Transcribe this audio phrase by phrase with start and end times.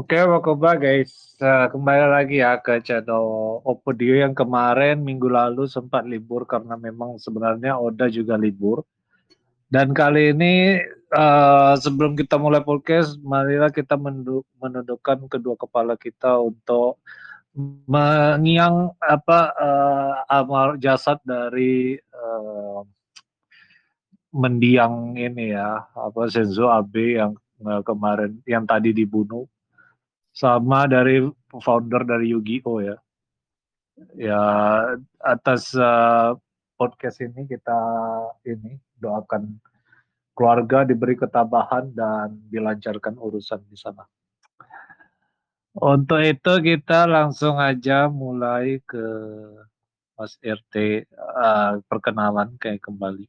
[0.00, 1.36] Oke, welcome back guys.
[1.36, 7.20] Uh, kembali lagi ya ke channel Opodio yang kemarin minggu lalu sempat libur karena memang
[7.20, 8.80] sebenarnya Oda juga libur.
[9.68, 10.80] Dan kali ini
[11.12, 14.00] uh, sebelum kita mulai podcast, marilah kita
[14.56, 16.96] menundukkan kedua kepala kita untuk
[17.84, 22.80] mengiang apa uh, amal jasad dari uh,
[24.32, 27.36] mendiang ini ya apa Senzo Abe yang
[27.84, 29.44] kemarin yang tadi dibunuh
[30.40, 31.20] sama dari
[31.52, 32.96] founder dari Yu-Gi-Oh ya.
[34.16, 34.42] Ya
[35.20, 36.32] atas uh,
[36.80, 37.76] podcast ini kita
[38.48, 39.60] ini doakan
[40.32, 44.08] keluarga diberi ketabahan dan dilancarkan urusan di sana.
[45.76, 49.04] Untuk itu kita langsung aja mulai ke
[50.16, 53.28] Mas RT uh, perkenalan kayak kembali.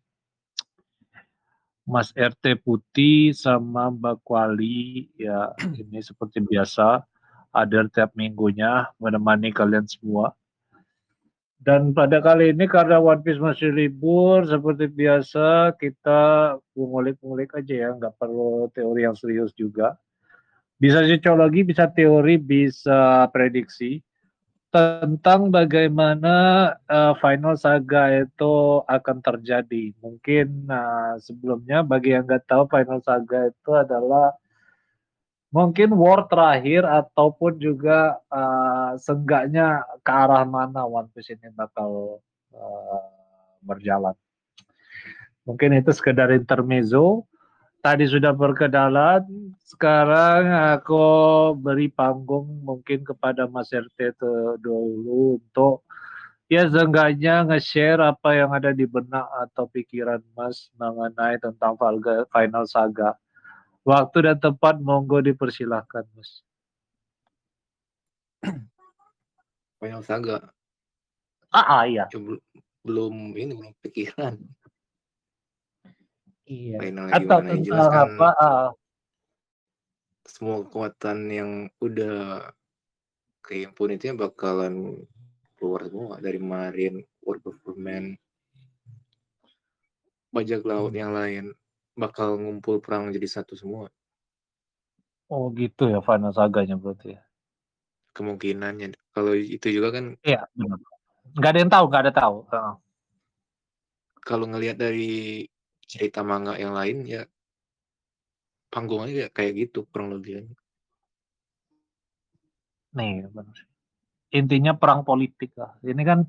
[1.91, 5.52] Mas RT Putih sama Mbak Kuali ya
[5.84, 7.04] ini seperti biasa
[7.52, 10.31] ada tiap minggunya menemani kalian semua.
[11.59, 17.89] Dan pada kali ini karena One Piece masih libur seperti biasa kita mengulik-ngulik aja ya
[17.92, 20.00] nggak perlu teori yang serius juga.
[20.80, 24.00] Bisa psikologi, bisa teori, bisa prediksi
[24.72, 26.36] tentang bagaimana
[26.88, 29.91] uh, final saga itu akan terjadi.
[30.00, 34.31] Mungkin uh, sebelumnya bagi yang nggak tahu final saga itu adalah
[35.52, 42.23] mungkin war terakhir ataupun juga uh, seenggaknya ke arah mana One Piece ini bakal
[42.55, 43.08] uh,
[43.59, 44.16] berjalan.
[45.44, 47.27] Mungkin itu sekedar intermezzo
[47.81, 49.25] tadi sudah berkenalan,
[49.65, 51.03] sekarang aku
[51.57, 54.21] beri panggung mungkin kepada Mas RT
[54.61, 55.81] dulu untuk
[56.45, 61.73] ya seenggaknya nge-share apa yang ada di benak atau pikiran Mas mengenai tentang
[62.29, 63.17] Final Saga.
[63.81, 66.45] Waktu dan tempat monggo dipersilahkan Mas.
[69.81, 70.53] Final Saga.
[71.49, 72.05] Ah, ah iya.
[72.86, 74.37] Belum ini belum pikiran.
[76.49, 76.77] Iya.
[76.81, 78.29] Finalnya Atau gimana tentang jelas kan apa?
[78.37, 78.69] Uh,
[80.25, 82.49] semua kekuatan yang udah
[83.41, 85.03] kehimpun itu bakalan
[85.57, 88.17] keluar semua dari Marine, World Government,
[90.31, 91.02] bajak laut hmm.
[91.02, 91.45] yang lain
[91.93, 93.91] bakal ngumpul perang jadi satu semua.
[95.31, 97.21] Oh gitu ya Final Saganya berarti ya.
[98.11, 100.79] Kemungkinannya kalau itu juga kan Iya, benar.
[101.31, 102.35] Nggak ada yang tahu, nggak ada tahu.
[104.21, 105.47] Kalau ngelihat dari
[105.91, 107.27] cerita manga yang lain ya
[108.71, 110.47] panggungnya kayak gitu kurang lebih.
[112.95, 113.59] Nih, benar.
[114.31, 115.75] Intinya perang politik lah.
[115.83, 116.23] Ini kan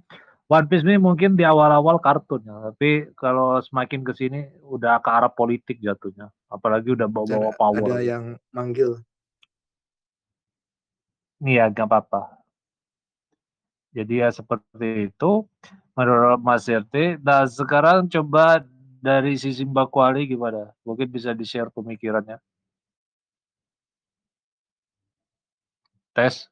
[0.50, 5.08] One Piece ini mungkin di awal-awal kartun ya, tapi kalau semakin ke sini udah ke
[5.08, 6.34] arah politik jatuhnya.
[6.50, 7.86] Apalagi udah bawa-bawa power.
[7.86, 8.98] Ada yang manggil.
[11.42, 12.42] Iya, gak apa-apa.
[13.94, 15.46] Jadi ya seperti itu
[15.92, 17.20] menurut Mas RT.
[17.20, 18.64] Nah sekarang coba
[19.02, 20.70] dari sisi Mbak Kuali gimana?
[20.86, 22.38] Mungkin bisa di-share pemikirannya.
[26.14, 26.46] Tes.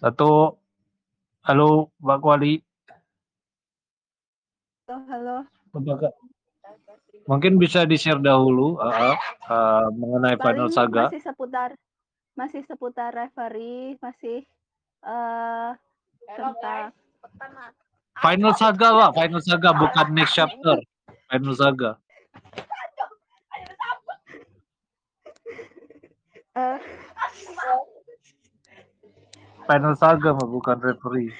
[0.00, 0.56] Satu.
[1.44, 2.56] Halo Mbak Kuali.
[4.88, 5.36] Halo, halo.
[7.28, 9.16] Mungkin bisa di-share dahulu uh,
[9.48, 11.12] uh, mengenai Paling final saga.
[11.12, 11.70] Masih seputar
[12.34, 14.42] masih seputar referee, masih
[15.04, 15.76] uh,
[16.26, 16.90] tentang
[18.22, 20.78] Final Saga lah, Final Saga bukan next chapter.
[21.30, 21.90] Final Saga.
[29.64, 31.32] Final Saga mah bukan referee.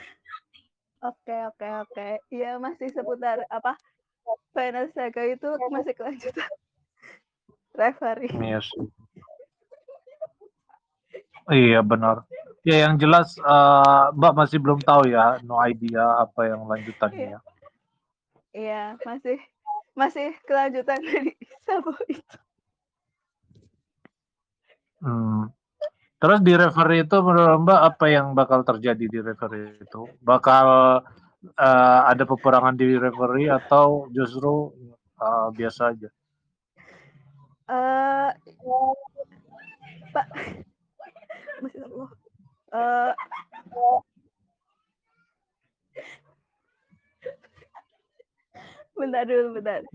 [1.05, 2.09] Oke oke oke.
[2.33, 3.77] Iya masih seputar apa?
[4.57, 6.51] Final Saga itu masih kelanjutan
[7.77, 8.33] referee.
[8.41, 8.67] Yes.
[11.53, 12.25] Iya benar.
[12.65, 17.37] Ya yang jelas uh, Mbak masih belum tahu ya, no idea apa yang lanjutannya.
[17.37, 17.39] Iya,
[18.57, 19.37] iya masih
[19.93, 21.37] masih kelanjutan dari
[21.69, 22.25] Sabo itu.
[25.05, 25.53] Hmm.
[26.17, 30.09] Terus di referee itu menurut Mbak apa yang bakal terjadi di referee itu?
[30.25, 30.67] Bakal
[31.61, 34.73] uh, ada peperangan di referee atau justru
[35.21, 36.09] uh, biasa aja?
[37.69, 38.33] Uh,
[40.17, 40.27] Pak,
[41.61, 42.24] masih Allah.
[42.75, 43.15] Uh,
[48.99, 49.87] bentar dulu, bentar.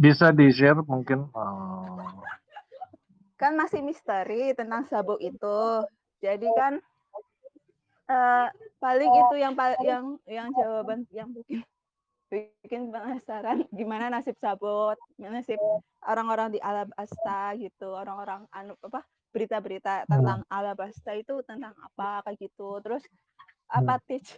[0.00, 1.28] Bisa di-share mungkin?
[1.36, 2.00] Uh...
[3.36, 5.84] Kan masih misteri tentang sabuk itu.
[6.24, 6.80] Jadi kan
[8.08, 8.48] uh,
[8.80, 9.52] paling itu yang
[9.84, 11.60] yang yang jawaban yang mungkin
[12.30, 15.58] bikin penasaran gimana nasib Sabot, nasib
[16.06, 20.10] orang-orang di Alabasta gitu, orang-orang anu apa berita-berita Hmm.
[20.10, 22.78] tentang Alabasta itu tentang apa kayak gitu.
[22.82, 23.02] Terus
[23.70, 24.04] apa Hmm.
[24.06, 24.28] Tich?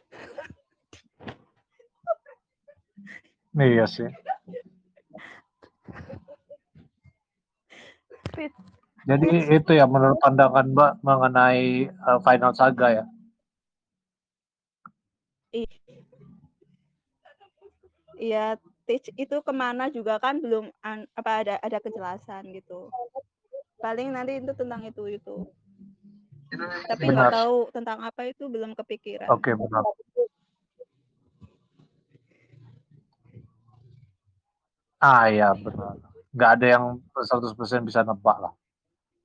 [3.57, 4.09] Iya sih.
[9.03, 13.05] Jadi itu ya menurut pandangan Mbak mengenai uh, Final Saga ya.
[18.23, 18.55] Iya,
[18.87, 22.87] Tich itu ke mana juga kan belum an- apa ada ada kejelasan gitu.
[23.83, 25.37] Paling nanti itu tentang itu itu.
[26.87, 29.27] Tapi nggak tahu tentang apa itu belum kepikiran.
[29.35, 29.83] Oke benar.
[35.03, 35.99] Ah ya benar.
[36.31, 38.55] Nggak ada yang 100% bisa nebak lah.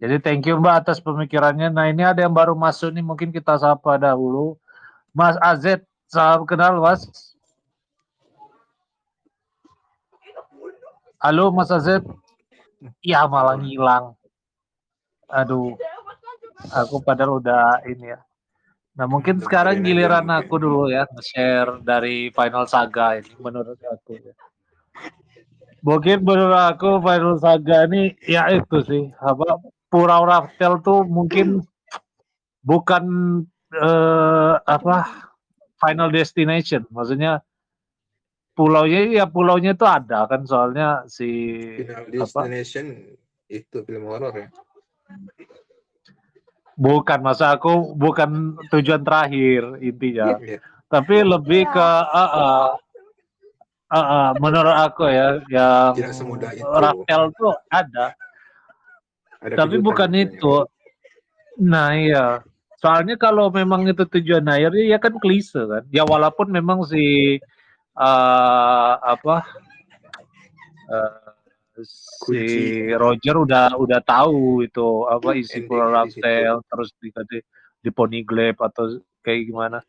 [0.02, 1.70] Jadi thank you Mbak atas pemikirannya.
[1.70, 4.58] Nah ini ada yang baru masuk nih mungkin kita sapa dahulu.
[5.14, 7.06] Mas AZ, salam kenal Mas.
[11.22, 12.02] Halo Mas AZ.
[13.06, 14.17] Ya malah ngilang.
[15.32, 15.76] Aduh.
[16.74, 18.20] Aku padahal udah ini ya.
[18.98, 24.34] Nah mungkin sekarang giliran aku dulu ya nge-share dari Final Saga ini menurut aku ya.
[25.86, 31.62] Mungkin menurut aku Final Saga ini ya itu sih apa Pulau Raftel tuh mungkin
[32.66, 33.04] bukan
[33.72, 35.30] eh, apa
[35.78, 37.46] Final Destination, maksudnya
[38.58, 41.30] pulaunya ya pulaunya itu ada kan soalnya si
[41.86, 42.86] Final apa Destination
[43.46, 44.50] itu film horor ya.
[46.78, 50.38] Bukan masa aku bukan tujuan terakhir intinya,
[50.88, 52.68] tapi lebih ke ah, ah,
[53.92, 56.64] ah, ah, menurut aku ya yang Tidak semudah itu.
[56.64, 58.14] Raftel tuh ada
[59.38, 60.26] Ada Tapi bukan ya.
[60.26, 60.56] itu.
[61.62, 62.26] Nah iya.
[62.78, 65.84] Soalnya kalau memang itu tujuan akhirnya ya kan klise kan.
[65.94, 67.38] Ya walaupun memang si
[67.98, 69.46] eh apa
[70.90, 71.27] eh,
[71.84, 72.94] si Kunci.
[72.96, 75.94] Roger udah udah tahu itu apa isi Pulau.
[75.94, 77.10] Raptel terus di
[77.84, 79.80] di, Poneglyph atau kayak gimana.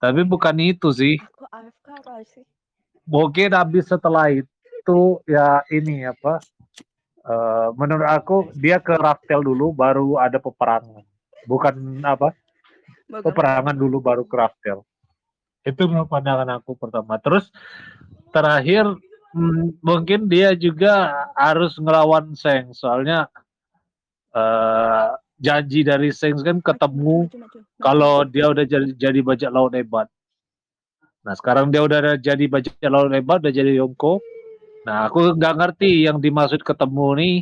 [0.00, 1.20] Tapi bukan itu sih.
[1.20, 2.44] Aku AFK apa sih?
[3.06, 4.30] Mungkin habis setelah
[4.82, 6.42] itu ya ini apa
[7.26, 11.06] eh, menurut aku dia ke Raftel dulu baru ada peperangan
[11.46, 12.34] bukan apa
[13.10, 14.82] peperangan dulu baru ke Raftel
[15.62, 17.50] itu menurut pandangan aku pertama terus
[18.34, 18.90] terakhir
[19.32, 23.28] mm, mungkin dia juga harus ngelawan Seng soalnya
[24.32, 25.08] eh,
[25.42, 27.26] janji dari Seng kan ketemu
[27.82, 30.06] kalau dia udah jadi, jadi bajak laut hebat.
[31.22, 34.22] Nah sekarang dia udah jadi bajak laut hebat, udah jadi Yonko.
[34.86, 37.36] Nah aku nggak ngerti yang dimaksud ketemu nih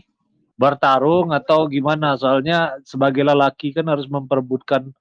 [0.56, 2.16] bertarung atau gimana.
[2.16, 4.92] Soalnya sebagai lelaki kan harus memperebutkan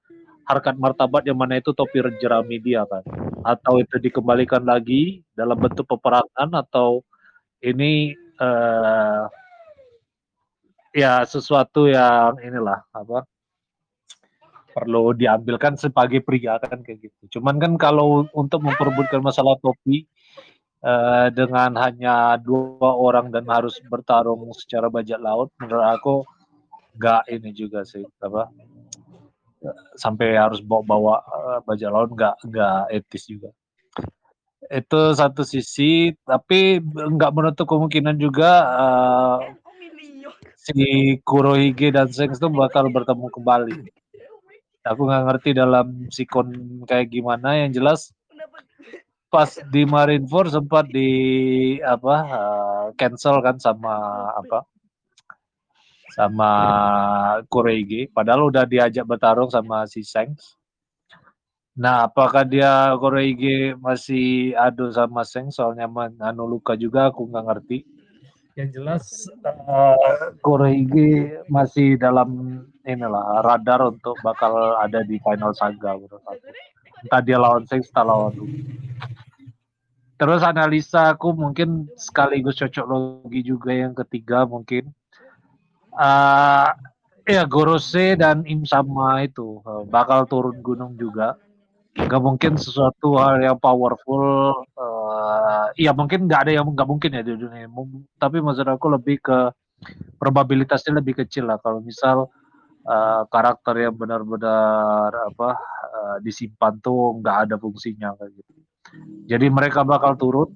[0.49, 3.05] harkat martabat yang mana itu topi jerami dia kan.
[3.45, 7.05] Atau itu dikembalikan lagi dalam bentuk peperangan atau
[7.61, 9.23] ini eh,
[10.97, 13.21] ya sesuatu yang inilah apa
[14.73, 17.39] perlu diambilkan sebagai pria kan kayak gitu.
[17.39, 20.09] Cuman kan kalau untuk memperebutkan masalah topi
[20.81, 26.15] eh, dengan hanya dua orang dan harus bertarung secara bajak laut, menurut aku
[26.97, 28.49] nggak ini juga sih apa
[29.95, 33.49] sampai harus bawa-bawa eh, bajak laut nggak nggak etis juga.
[34.69, 38.51] Itu satu sisi, tapi nggak menutup kemungkinan juga
[38.83, 39.37] eh,
[40.59, 40.79] si
[41.23, 43.77] Kurohige dan Seng itu bakal bertemu kembali.
[44.87, 46.55] Aku nggak ngerti dalam sikon
[46.87, 47.59] kayak gimana.
[47.67, 48.01] Yang jelas
[49.29, 51.09] pas di Marineford sempat di
[51.85, 53.93] apa eh, cancel kan sama
[54.33, 54.65] apa
[56.13, 56.51] sama
[57.47, 58.09] Kurohige.
[58.09, 60.33] Padahal udah diajak bertarung sama si Seng.
[61.79, 65.87] Nah, apakah dia Kurohige masih adu sama Seng soalnya
[66.25, 67.77] anu luka juga aku nggak ngerti.
[68.57, 69.03] Yang jelas
[69.47, 76.47] eh, Kurohige masih dalam inilah radar untuk bakal ada di final saga menurut aku.
[76.99, 78.79] Entah dia lawan Seng, entah lawan Luffy.
[80.19, 84.91] Terus analisa aku mungkin sekaligus cocok logi juga yang ketiga mungkin.
[85.99, 86.67] Eh
[87.29, 91.35] ya Gorose dan Im sama itu eh, bakal turun gunung juga.
[91.99, 94.25] Gak mungkin sesuatu hal yang powerful.
[94.79, 97.67] eh ya mungkin nggak ada yang nggak mungkin ya di dunia.
[97.69, 99.39] Mung- Tapi maksud aku lebih ke
[100.21, 101.57] probabilitasnya lebih kecil lah.
[101.61, 102.29] Kalau misal
[102.87, 105.49] eh, karakter yang benar-benar apa
[105.97, 108.51] eh, disimpan tuh nggak ada fungsinya kayak gitu.
[109.29, 110.49] Jadi mereka bakal turun.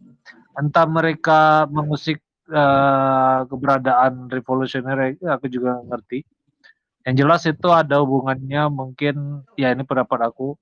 [0.56, 6.24] Entah mereka mengusik eh, keberadaan revolusioner, ya aku juga ngerti.
[7.04, 10.56] Yang jelas itu ada hubungannya mungkin ya ini pendapat aku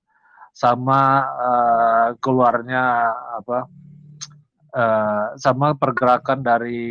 [0.52, 3.58] sama eh, keluarnya apa
[4.74, 6.82] eh, sama pergerakan dari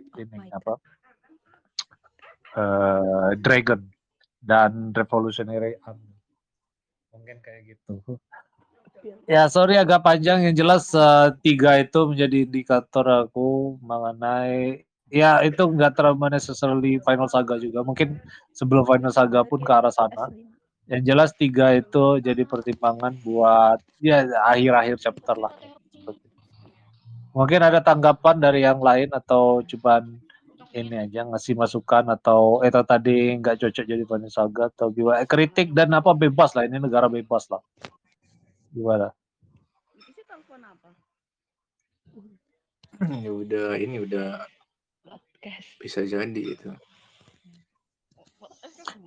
[0.00, 0.74] ini apa
[2.56, 3.80] eh, Dragon
[4.44, 6.12] dan Revolutionary Army.
[7.12, 8.20] Mungkin kayak gitu.
[9.28, 10.44] Ya sorry agak panjang.
[10.48, 17.28] Yang jelas eh, tiga itu menjadi indikator aku mengenai ya itu nggak terlalu necessarily Final
[17.28, 17.84] Saga juga.
[17.84, 18.20] Mungkin
[18.56, 20.32] sebelum Final Saga pun ke arah sana.
[20.84, 25.52] Yang jelas tiga itu jadi pertimbangan buat ya akhir-akhir chapter lah.
[27.32, 30.20] Mungkin ada tanggapan dari yang lain atau cuman
[30.74, 35.24] ini aja ngasih masukan atau itu tadi nggak cocok jadi Final Saga atau gimana?
[35.24, 36.68] Eh, kritik dan apa bebas lah.
[36.68, 37.64] Ini negara bebas lah
[38.74, 39.08] gimana
[39.96, 40.90] Isi telepon apa?
[43.22, 44.42] ya udah ini udah
[45.02, 45.78] Podcast.
[45.78, 46.70] bisa jadi itu.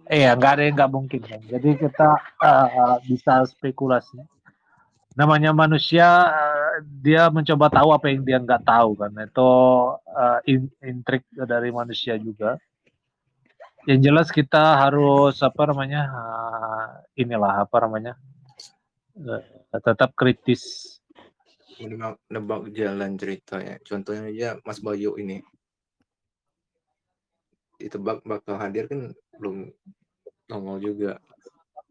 [0.07, 1.41] Iya, nggak ada yang nggak mungkin kan.
[1.43, 2.09] Jadi kita
[2.41, 4.17] eh, bisa spekulasi.
[5.13, 9.11] Namanya manusia, eh, dia mencoba tahu apa yang dia nggak tahu kan.
[9.17, 9.51] Itu
[10.07, 12.55] eh, in- intrik dari manusia juga.
[13.87, 16.87] Yang jelas kita harus apa namanya, eh,
[17.23, 18.36] inilah apa namanya, eh,
[19.83, 20.95] tetap kritis.
[21.77, 23.77] Menebak, nebak jalan ceritanya.
[23.85, 25.45] Contohnya aja Mas Bayu ini.
[27.77, 29.69] Ditebak bakal hadir kan belum
[30.49, 31.21] nongol juga.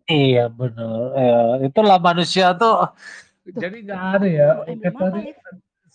[0.07, 1.15] Iya benar.
[1.15, 2.91] Ya, itulah manusia tuh.
[3.47, 4.51] Jadi nggak ada ya.
[4.67, 4.91] Ya?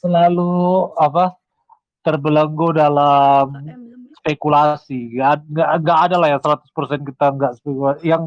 [0.01, 1.38] selalu apa
[2.01, 3.53] terbelenggu dalam
[4.19, 5.15] spekulasi.
[5.15, 8.03] Nggak, nggak, nggak ada lah yang 100% kita nggak spekulasi.
[8.07, 8.23] Yang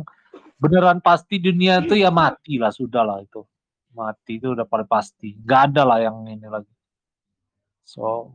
[0.58, 3.42] beneran pasti dunia itu ya mati lah sudah lah itu.
[3.94, 5.34] Mati itu udah paling pasti.
[5.38, 6.72] Nggak ada lah yang ini lagi.
[7.84, 8.34] So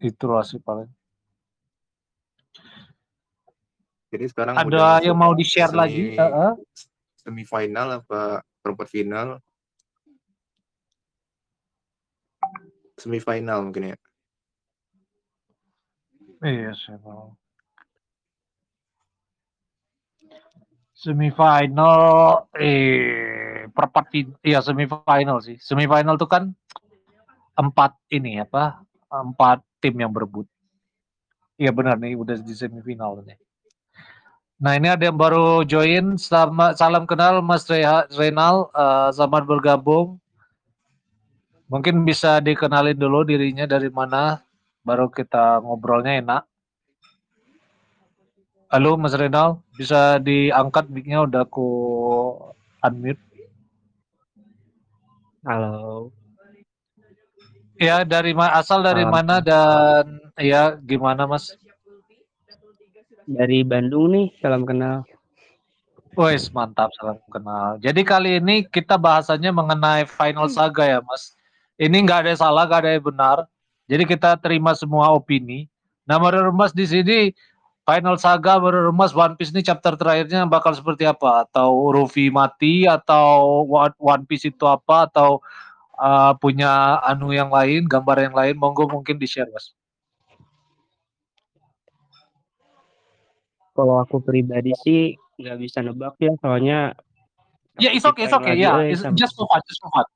[0.00, 0.88] itulah sih paling.
[4.06, 6.04] Jadi sekarang Ada yang mau di share semi- lagi?
[6.16, 6.52] Heeh.
[7.26, 9.42] semifinal apa perempat final?
[12.96, 13.96] Semifinal mungkin ya.
[16.44, 17.32] Iya saya tahu.
[20.96, 24.04] Semifinal, eh perempat
[24.44, 25.56] iya semifinal sih.
[25.60, 26.44] Semifinal tuh kan
[27.56, 28.84] empat ini apa?
[29.08, 30.48] Empat tim yang berebut.
[31.56, 33.36] Iya benar nih udah di semifinal nih.
[34.56, 40.16] Nah ini ada yang baru join sama salam kenal Mas Reha, Renal, eh, selamat bergabung.
[41.68, 44.45] Mungkin bisa dikenalin dulu dirinya dari mana,
[44.86, 46.42] baru kita ngobrolnya enak.
[48.70, 51.68] Halo Mas Renal, bisa diangkat mic-nya udah aku
[52.86, 53.18] unmute.
[55.46, 56.10] Halo,
[57.76, 59.12] Ya dari asal dari Salam.
[59.12, 60.06] mana dan
[60.40, 61.52] ya gimana Mas?
[63.26, 65.02] dari Bandung nih, salam kenal.
[66.14, 67.76] Wes mantap salam kenal.
[67.82, 71.34] Jadi kali ini kita bahasannya mengenai Final Saga ya Mas.
[71.76, 73.38] Ini nggak ada salah, nggak ada yang benar.
[73.86, 75.70] Jadi kita terima semua opini.
[76.06, 77.34] Nah menurut Mas di sini
[77.86, 81.46] Final Saga menurut Mas One Piece ini chapter terakhirnya bakal seperti apa?
[81.46, 83.62] Atau Ruffy mati atau
[84.02, 85.06] One Piece itu apa?
[85.06, 85.38] Atau
[85.94, 88.54] uh, punya anu yang lain, gambar yang lain?
[88.58, 89.70] Monggo mungkin di share Mas.
[93.70, 96.96] Kalau aku pribadi sih nggak bisa nebak ya, soalnya
[97.76, 98.72] Ya, it's okay, it's okay, ya.
[98.96, 100.08] Sama- just for fun, just for fun.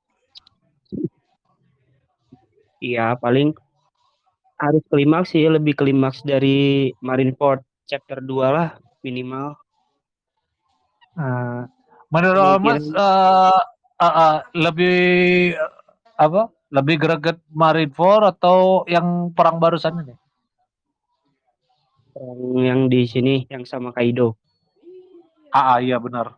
[2.81, 3.53] Iya, paling
[4.57, 8.69] harus klimaks sih, lebih klimaks dari Marineford chapter 2 lah
[9.05, 9.53] minimal.
[11.13, 11.69] Nah,
[12.09, 13.61] menurut Mungkin- Mas eh,
[14.01, 14.99] eh, eh, lebih
[15.53, 15.73] eh,
[16.17, 16.49] apa?
[16.71, 20.15] Lebih greget Marineford atau yang perang barusan ini?
[22.15, 24.33] Yang, yang di sini yang sama Kaido.
[25.51, 26.33] Ah, ah, iya benar.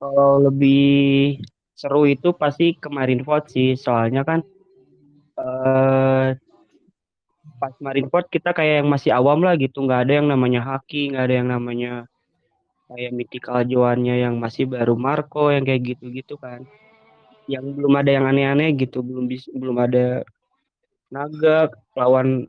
[0.00, 1.36] Kalau lebih
[1.78, 4.42] seru itu pasti ke Marineford sih, soalnya kan
[5.38, 6.28] eh
[7.58, 11.24] pas Marineford kita kayak yang masih awam lah gitu, nggak ada yang namanya haki, nggak
[11.26, 11.92] ada yang namanya
[12.88, 16.64] kayak mythical Joannya yang masih baru Marco yang kayak gitu-gitu kan.
[17.48, 20.22] Yang belum ada yang aneh-aneh gitu, belum bis, belum ada
[21.08, 21.72] naga.
[21.96, 22.44] Lawan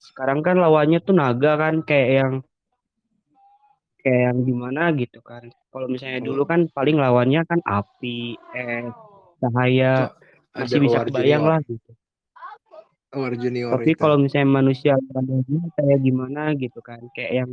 [0.00, 1.84] sekarang kan lawannya tuh naga kan.
[1.84, 2.32] Kayak yang
[4.00, 5.52] kayak yang gimana gitu kan.
[5.72, 8.92] Kalau misalnya Kalau- dulu kan paling lawannya kan api, es,
[9.40, 10.12] cahaya,
[10.52, 11.52] Ada masih bisa kebayang Junior.
[11.56, 11.90] lah gitu.
[13.12, 14.94] War Junior Tapi kalau misalnya manusia
[15.80, 17.50] kayak gimana gitu kan, kayak yang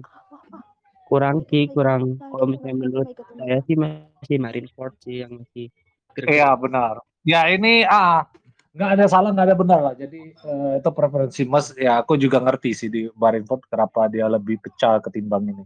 [1.08, 2.20] kurang sih, kurang.
[2.20, 5.72] Kalau misalnya menurut saya sih masih Marineford sih yang masih.
[6.28, 7.00] Iya benar.
[7.24, 8.28] Ya ini ah
[8.76, 9.96] nggak ada salah nggak ada benar lah.
[9.96, 11.72] Jadi eh, itu preferensi Mas.
[11.80, 15.64] Ya aku juga ngerti sih di Marineford kenapa dia lebih pecah ketimbang ini.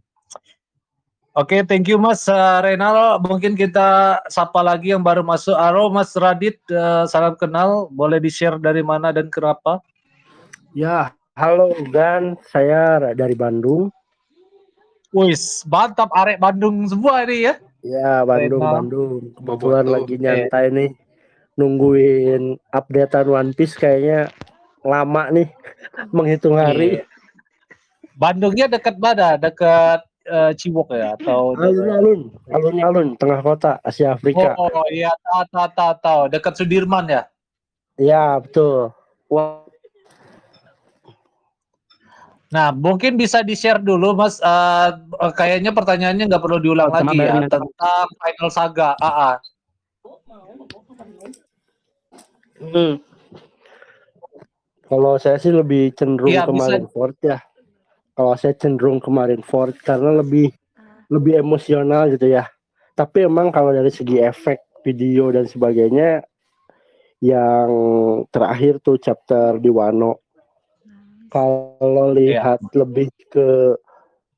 [1.34, 3.18] Oke, thank you Mas uh, Renal.
[3.18, 5.58] Mungkin kita sapa lagi yang baru masuk.
[5.58, 7.90] Halo Mas Radit, uh, salam kenal.
[7.90, 9.82] Boleh di-share dari mana dan kenapa?
[10.78, 13.90] Ya, halo Gan, saya dari Bandung.
[15.10, 17.58] Wis, mantap arek Bandung semua ini ya.
[17.82, 18.74] Ya, Bandung, Renal.
[18.78, 19.14] Bandung.
[19.34, 19.96] Kebetulan Boboto.
[19.98, 20.90] lagi nyantai nih.
[21.58, 24.30] Nungguin updatean One Piece kayaknya
[24.86, 25.50] lama nih
[26.14, 27.02] menghitung hari.
[27.02, 27.04] Iya.
[28.14, 29.34] Bandungnya dekat mana?
[29.42, 34.56] Dekat uh, Ciwok ya atau Alun-alun, alun-alun tengah kota Asia Afrika.
[34.60, 36.22] Oh, oh iya, tahu tahu tahu tahu.
[36.32, 37.24] Dekat Sudirman ya.
[38.00, 38.90] Ya, betul.
[42.54, 44.38] Nah, mungkin bisa di-share dulu, Mas.
[44.38, 47.50] eh, eh, kayaknya pertanyaannya nggak perlu diulang Sama lagi ya Bernard.
[47.50, 48.90] tentang Final Saga.
[49.02, 49.36] Ah, ah.
[52.62, 52.94] hmm.
[54.86, 56.62] Kalau saya sih lebih cenderung Iya, ke bisa.
[56.70, 57.42] Marineford ya.
[58.14, 60.54] Kalau saya cenderung ke Marineford karena lebih
[61.10, 62.46] lebih emosional gitu ya.
[62.94, 66.22] Tapi emang kalau dari segi efek video dan sebagainya
[67.24, 67.72] yang
[68.30, 70.24] terakhir tuh chapter di Wano
[71.34, 73.74] kalau lihat lebih ke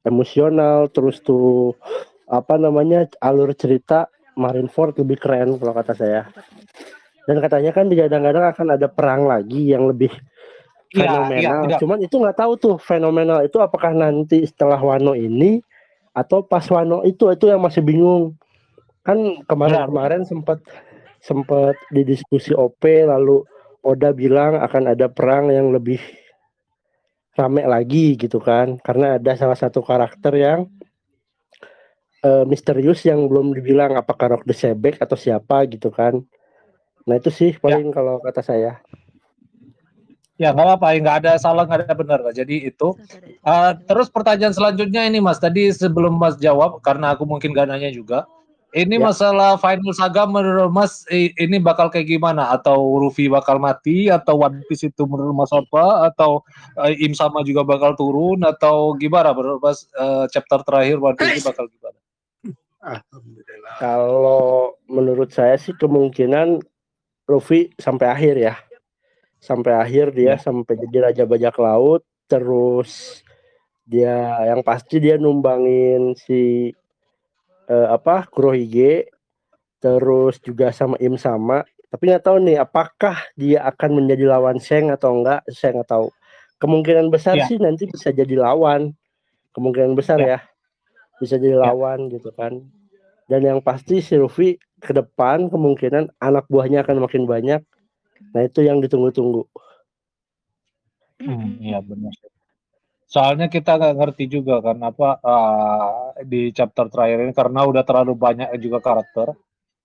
[0.08, 1.76] emosional terus tuh
[2.30, 4.08] apa namanya alur cerita
[4.40, 6.24] Marineford lebih keren kalau kata saya.
[7.26, 10.14] Dan katanya kan digadang-gadang akan ada perang lagi yang lebih
[10.94, 11.60] Iya, iya, fenomenal.
[11.66, 11.80] tidak.
[11.82, 15.64] Cuman itu nggak tahu tuh fenomenal itu apakah nanti setelah Wano ini
[16.14, 18.38] atau pas Wano itu itu yang masih bingung.
[19.02, 20.62] Kan kemarin-kemarin sempat
[21.22, 23.42] sempat di diskusi OP lalu
[23.86, 26.02] Oda bilang akan ada perang yang lebih
[27.36, 30.60] rame lagi gitu kan karena ada salah satu karakter yang
[32.26, 36.26] eh, misterius yang belum dibilang apakah Rock the Sebek atau siapa gitu kan.
[37.06, 38.82] Nah itu sih paling kalau kata saya.
[40.36, 40.88] Ya, nggak apa-apa.
[41.00, 42.20] Nggak ada salah, nggak ada benar.
[42.36, 42.92] Jadi itu.
[43.40, 45.40] Eh, terus pertanyaan selanjutnya ini, Mas.
[45.40, 48.28] Tadi sebelum Mas jawab, karena aku mungkin gak nanya juga.
[48.76, 49.08] Ini Ya.
[49.08, 52.52] masalah Final Saga menurut Mas ini bakal kayak gimana?
[52.52, 54.12] Atau Ruffy bakal mati?
[54.12, 56.12] Atau One Piece itu menurut Mas apa?
[56.12, 56.44] Atau
[56.84, 58.44] eh, Im sama juga bakal turun?
[58.44, 61.96] Atau gimana menurut Mas eh, chapter terakhir One Piece ini bakal gimana?
[62.84, 63.74] Alhamdulillah.
[63.80, 66.60] Kalau menurut saya sih kemungkinan
[67.32, 68.54] Luffy sampai akhir ya.
[69.46, 73.22] Sampai akhir dia sampai jadi raja bajak laut terus
[73.86, 76.74] dia yang pasti dia numbangin si
[77.70, 79.14] eh, apa Kurohige
[79.78, 81.62] terus juga sama Im sama.
[81.94, 86.10] Tapi nggak tahu nih apakah dia akan menjadi lawan Seng atau enggak saya nggak tahu.
[86.58, 87.46] Kemungkinan besar Ya.
[87.46, 88.98] sih nanti bisa jadi lawan.
[89.54, 90.42] Kemungkinan besar ya,
[91.22, 92.60] bisa jadi lawan gitu kan.
[93.30, 97.62] Dan yang pasti si Luffy ke depan kemungkinan anak buahnya akan makin banyak
[98.34, 99.48] nah itu yang ditunggu-tunggu
[101.16, 102.12] Hmm, iya benar.
[103.08, 108.14] Soalnya kita nggak ngerti juga kan apa eh, di chapter terakhir ini karena udah terlalu
[108.18, 109.32] banyak juga karakter.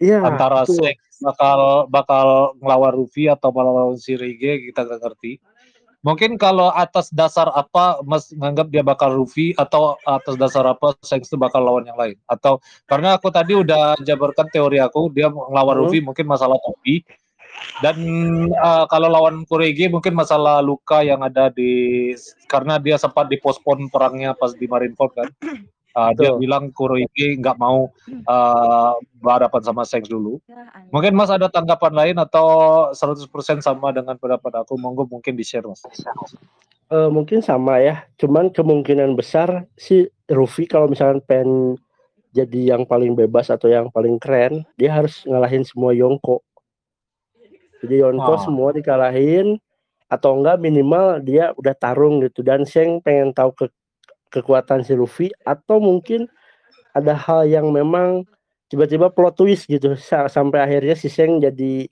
[0.02, 0.66] iya antara.
[0.66, 5.38] Sek bakal bakal ngelawan Ruffy atau melawan si Rige kita nggak ngerti.
[6.00, 11.28] Mungkin kalau atas dasar apa Mas nganggap dia bakal Ruffy atau atas dasar apa Shanks
[11.28, 12.56] itu bakal lawan yang lain atau
[12.88, 15.82] karena aku tadi udah jabarkan teori aku dia ngelawan Hmm.
[15.84, 17.04] Ruffy mungkin masalah topi
[17.80, 17.96] dan
[18.50, 22.12] eh, kalau lawan Kurege mungkin masalah luka yang ada di
[22.50, 25.28] karena dia sempat dipospon perangnya pas di Marineford kan.
[25.90, 30.38] Eh, dia bilang Kurohige nggak mau eh, berhadapan sama Shanks dulu.
[30.46, 30.88] Ya.
[30.92, 33.26] Mungkin Mas ada tanggapan lain atau 100%
[33.62, 34.76] sama dengan pendapat aku?
[34.76, 35.80] Monggo mungkin di-share Mas.
[36.90, 41.78] Eh, mungkin sama ya cuman kemungkinan besar si Luffy kalau misalkan pengen
[42.34, 46.42] jadi yang paling bebas atau yang paling keren dia harus ngalahin semua Yonko
[47.80, 48.42] jadi Yonko Ah.
[48.42, 49.56] semua dikalahin
[50.06, 52.42] atau enggak minimal dia udah tarung gitu.
[52.42, 53.66] Dan Sheng pengen tahu ke
[54.30, 56.26] kekuatan si Luffy atau mungkin
[56.92, 58.26] ada hal yang memang
[58.66, 59.94] tiba-tiba plot twist gitu.
[59.94, 61.86] Sa- sampai akhirnya si Sheng jadi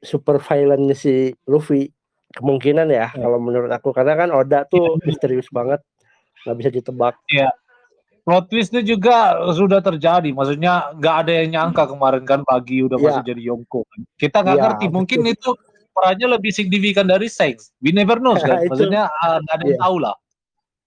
[0.00, 1.88] super villainnya si Luffy.
[2.36, 3.16] Kemungkinan ya Ya.
[3.16, 3.90] kalau menurut aku.
[3.90, 5.80] Karena kan Oda tuh misterius banget
[6.44, 7.14] nggak bisa ditebak
[8.26, 10.34] Plot twist itu juga sudah terjadi.
[10.34, 13.06] Maksudnya nggak ada yang nyangka kemarin kan pagi udah Iya.
[13.06, 13.80] masuk jadi Yonko.
[14.18, 14.86] Kita nggak Iya, ngerti.
[14.90, 15.50] Mungkin itu
[15.94, 17.70] perannya lebih signifikan dari Shanks.
[17.78, 18.66] We never know kan.
[18.66, 18.74] Itu.
[18.74, 19.84] Maksudnya ah, nggak ada yang Iya.
[19.86, 20.16] tahu lah.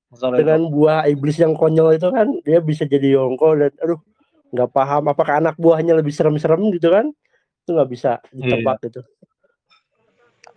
[0.09, 0.39] Masalah itu.
[0.43, 4.01] dengan buah iblis yang konyol itu kan dia bisa jadi Yonko dan aduh
[4.49, 7.13] nggak paham apakah anak buahnya lebih serem-serem gitu kan
[7.61, 9.05] itu nggak bisa ditebak gitu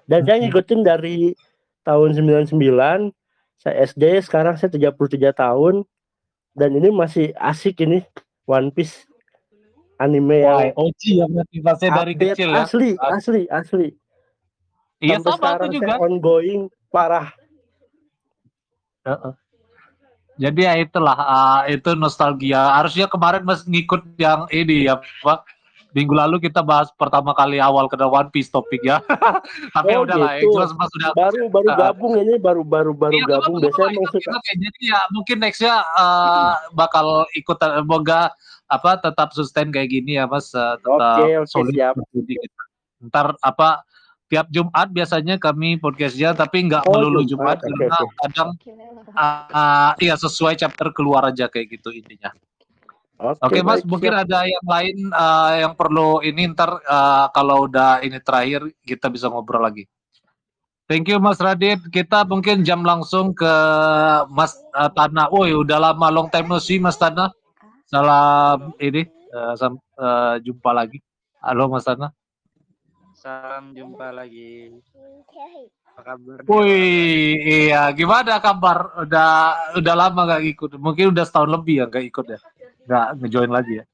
[0.08, 1.36] dan saya ngikutin dari
[1.84, 2.56] tahun 99
[3.60, 4.96] saya SD sekarang saya 33
[5.36, 5.84] tahun
[6.52, 8.04] dan ini masih asik ini
[8.44, 9.08] One Piece
[9.96, 12.64] anime Wah, yang OG yang motivasi dari kecil ya.
[12.64, 13.88] asli asli asli
[15.02, 15.86] Iya sampai sama aku sekarang juga.
[15.86, 16.60] saya ongoing
[16.90, 17.28] parah
[19.02, 19.34] Heeh.
[20.40, 22.80] Jadi ya itulah uh, itu nostalgia.
[22.80, 25.44] Harusnya kemarin Mas ngikut yang ini ya Pak.
[25.92, 28.98] Minggu lalu kita bahas pertama kali awal kena One Piece topik ya.
[29.76, 30.48] Tapi Oh, udahlah, gitu.
[30.48, 34.05] yang jelas Mas sudah Baru baru gabung ini baru baru baru Iya, gabung biasanya emang
[34.09, 34.52] ikut- suka ya.
[34.57, 38.33] Jadi ya mungkin nextnya uh, bakal ikut semoga
[38.66, 41.94] apa tetap sustain kayak gini ya Mas uh, tetap Oke, oke, solid siap.
[42.11, 42.62] kita.
[43.05, 43.85] Ntar apa
[44.33, 48.14] tiap Jumat biasanya kami podcastnya tapi nggak Oh, melulu Jumat, Jumat, oke, karena oke.
[48.24, 48.48] kadang
[49.12, 52.33] uh, uh, iya sesuai chapter keluar aja kayak gitu intinya.
[53.22, 57.70] Oke, Oke Mas, baik, mungkin ada yang lain uh, yang perlu ini ntar uh, kalau
[57.70, 59.87] udah ini terakhir kita bisa ngobrol lagi.
[60.90, 61.78] Thank you Mas Radit.
[61.88, 63.54] Kita mungkin jam langsung ke
[64.28, 65.30] Mas uh, Tana.
[65.30, 67.30] Woi, udah lama long time no see Mas Tana.
[67.87, 70.98] Salam ini uh, sam- uh, jumpa lagi.
[71.38, 72.11] Halo Mas Tana.
[73.14, 74.74] Salam jumpa lagi.
[75.94, 76.42] Apa kabar?
[76.44, 79.06] Woi, iya gimana kabar?
[79.06, 80.70] Udah udah lama gak ikut.
[80.74, 82.40] Mungkin udah setahun lebih ya gak ikut ya.
[82.86, 83.84] Gak ngejoin lagi ya.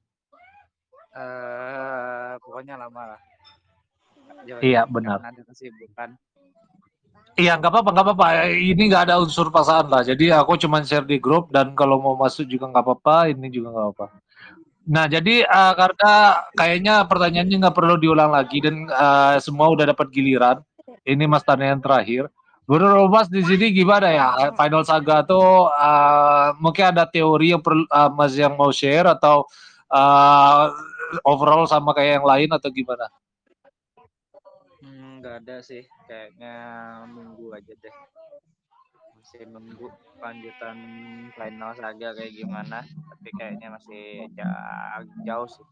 [1.19, 3.21] Eh, pokoknya lama lah.
[4.47, 5.19] Jauh- Iya, benar.
[5.51, 6.15] Kesibukan.
[7.39, 8.27] Iya nggak apa-apa nggak apa-apa.
[8.51, 10.03] Ini nggak ada unsur paksaan lah.
[10.03, 13.31] Jadi aku cuma share di grup dan kalau mau masuk juga nggak apa-apa.
[13.31, 14.07] Ini juga nggak apa-apa.
[14.91, 16.13] Nah jadi eh, karena
[16.59, 20.59] kayaknya pertanyaannya nggak perlu diulang lagi dan eh, semua udah dapat giliran.
[21.07, 22.27] Ini Mas Tanya yang terakhir.
[22.69, 28.11] Mas di sini gimana ya Final Saga tuh eh, mungkin ada teori yang perlu eh,
[28.13, 29.49] Mas yang mau share atau
[29.89, 30.65] eh,
[31.25, 33.09] overall sama kayak yang lain atau gimana?
[34.85, 35.89] Hmm, nggak ada sih.
[36.05, 36.55] Kayaknya
[37.09, 37.95] nunggu aja deh.
[39.17, 39.89] Masih nunggu
[40.21, 40.77] lanjutan
[41.41, 42.85] final saga kayak gimana.
[42.85, 45.65] Tapi kayaknya masih ja- jauh sih.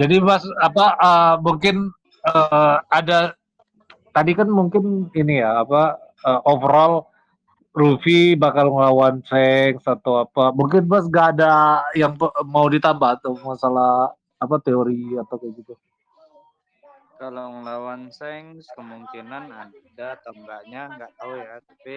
[0.00, 1.92] Jadi Mas apa uh, mungkin
[2.28, 3.36] uh, ada
[4.14, 7.08] tadi kan mungkin ini ya apa uh, overall
[7.74, 10.54] Ruffy bakal ngelawan Shanks atau apa.
[10.54, 12.14] Mungkin Mas gak ada yang
[12.46, 15.74] mau ditambah atau masalah apa teori atau kayak gitu.
[17.18, 21.54] Kalau ngelawan Sengs kemungkinan ada enggaknya nggak tahu ya.
[21.66, 21.96] Tapi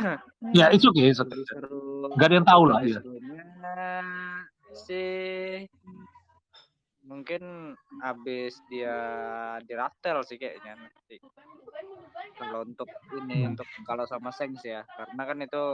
[0.58, 1.12] Ya itu oke, okay.
[1.12, 3.00] lebih seru Gak ada yang tahu lah lebih ya.
[4.72, 5.68] sih
[7.08, 7.72] mungkin
[8.04, 8.92] habis dia
[9.64, 11.16] diraftel sih kayaknya nanti
[12.36, 13.56] kalau untuk ini Hmm.
[13.56, 15.64] untuk kalau sama Sengs ya karena kan itu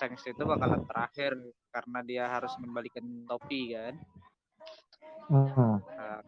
[0.00, 1.36] Sengs itu bakalan terakhir
[1.68, 3.94] karena dia harus membalikan topi kan
[5.30, 5.78] Hmm.
[5.94, 6.18] Nah,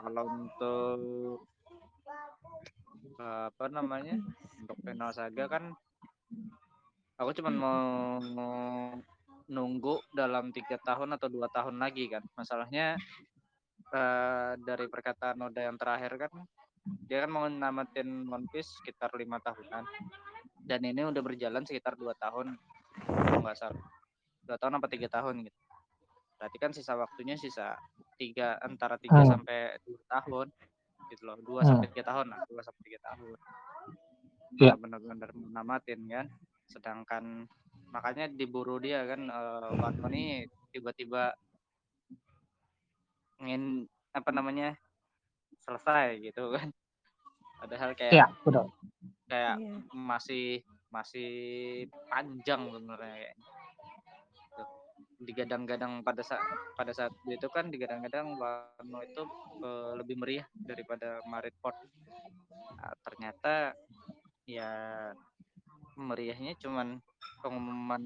[0.00, 1.44] kalau untuk
[3.20, 4.16] eh, apa namanya
[4.64, 5.76] untuk final saga kan
[7.20, 8.56] aku cuma mau, mau
[9.48, 12.22] nunggu dalam tiga tahun atau dua tahun lagi kan.
[12.36, 12.96] Masalahnya
[13.88, 16.32] eh, dari perkataan Oda yang terakhir kan
[17.04, 19.84] dia kan mau namatin One Piece sekitar lima tahunan.
[20.64, 22.56] Dan ini udah berjalan sekitar dua tahun
[23.08, 23.84] kalau nggak salah.
[24.44, 25.58] Dua tahun apa tiga tahun gitu.
[26.38, 27.76] Berarti kan sisa waktunya sisa
[28.16, 29.30] tiga antara tiga Hmm.
[29.36, 30.46] sampai dua tahun
[31.08, 31.36] gitu loh.
[31.40, 31.68] Dua Hmm.
[31.76, 33.36] sampai tiga tahun lah dua sampai tiga tahun.
[34.58, 34.74] Iya.
[34.80, 36.26] benar-benar menamatin kan.
[36.64, 37.44] Sedangkan
[37.94, 41.32] makanya diburu dia kan eh, Wano ini tiba-tiba
[43.42, 44.74] ingin apa namanya
[45.62, 46.68] selesai gitu kan
[47.62, 48.64] padahal kayak Iya, benar.
[49.28, 49.72] kayak Iya.
[49.94, 50.46] masih
[50.88, 51.30] masih
[52.08, 53.34] panjang sebenarnya
[55.18, 56.42] digadang-gadang pada saat
[56.78, 59.22] pada saat itu kan digadang-gadang Wano itu
[59.66, 61.74] eh, lebih meriah daripada Marineford.
[62.78, 63.74] Nah, ternyata
[64.46, 64.70] ya
[65.98, 67.02] meriahnya cuman
[67.42, 68.02] pengumuman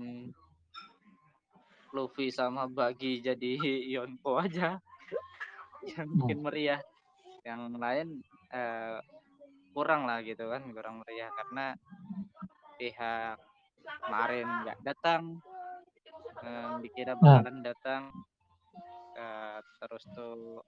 [1.92, 3.52] Luffy sama Bagi jadi
[3.94, 4.80] Yonko aja
[5.84, 6.80] yang bikin meriah.
[7.44, 8.08] Yang lain
[8.54, 8.98] eh,
[9.74, 11.74] kurang lah gitu kan, kurang meriah karena
[12.78, 13.36] pihak
[14.02, 15.22] kemarin nggak datang,
[16.44, 18.02] eh, dikira bakalan datang,
[19.18, 20.62] eh, terus tuh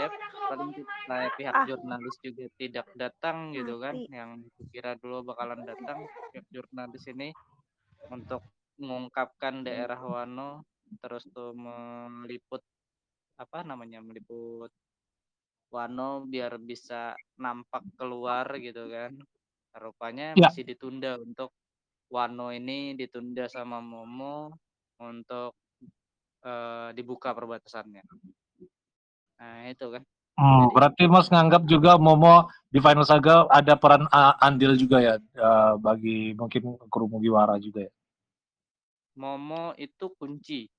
[0.00, 0.08] ya
[0.48, 0.70] paling
[1.06, 1.64] kayak pihak Ah.
[1.68, 4.30] jurnalis juga tidak datang gitu kan, yang
[4.72, 7.28] kira dulu bakalan datang pihak jurnalis ini
[8.10, 8.42] untuk
[8.80, 10.64] mengungkapkan daerah Wano,
[11.02, 12.62] terus tuh meliput
[13.40, 14.70] apa namanya meliput
[15.72, 19.16] Wano biar bisa nampak keluar gitu kan.
[19.72, 20.52] Rupanya Ya.
[20.52, 21.48] masih ditunda untuk
[22.12, 24.52] Wano ini ditunda sama Momo
[25.00, 25.56] untuk
[26.44, 28.04] eh, dibuka perbatasannya.
[29.42, 30.02] Nah, itu kan.
[30.38, 35.14] Hmm, berarti Mas nganggap juga Momo di Final Saga ada peran uh, andil juga ya
[35.18, 37.92] uh, bagi mungkin kru Mugiwara juga ya.
[39.18, 40.70] Momo itu kunci.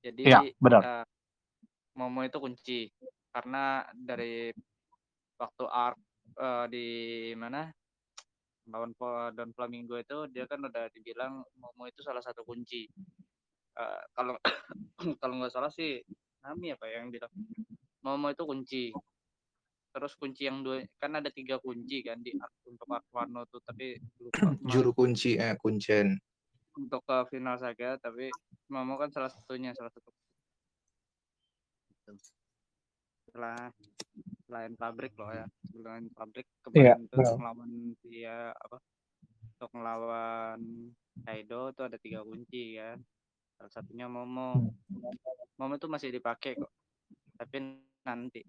[0.00, 0.80] Jadi Iya, benar.
[0.84, 1.06] eh,
[1.96, 2.88] Momo itu kunci
[3.32, 4.52] karena dari
[5.36, 5.98] waktu arc
[6.40, 6.86] eh, di
[7.36, 7.68] mana
[8.64, 8.96] lawan
[9.36, 12.88] Don Flamingo itu dia kan udah dibilang Momo itu salah satu kunci.
[13.76, 14.36] Eh, kalau
[15.20, 16.00] kalau nggak salah sih
[16.44, 17.32] Nami apa yang bilang
[18.04, 18.84] Momo itu kunci.
[19.94, 22.36] Terus kunci yang dua kan ada tiga kunci kan di
[22.68, 26.20] untuk Aquano tuh tapi lupa Juru kunci eh kuncen.
[26.74, 28.34] untuk ke final saga tapi
[28.66, 30.10] Momo kan salah satunya salah satu
[33.30, 33.70] setelah
[34.50, 37.30] selain pabrik loh ya selain pabrik kemarin itu benar.
[37.30, 37.70] untuk melawan
[38.02, 38.78] dia apa
[39.54, 40.60] untuk melawan
[41.22, 42.98] Kaido itu ada tiga kunci kan
[43.54, 44.74] salah satunya Momo.
[45.58, 46.72] Momo itu masih dipakai kok.
[47.38, 47.56] Tapi
[48.04, 48.42] nanti.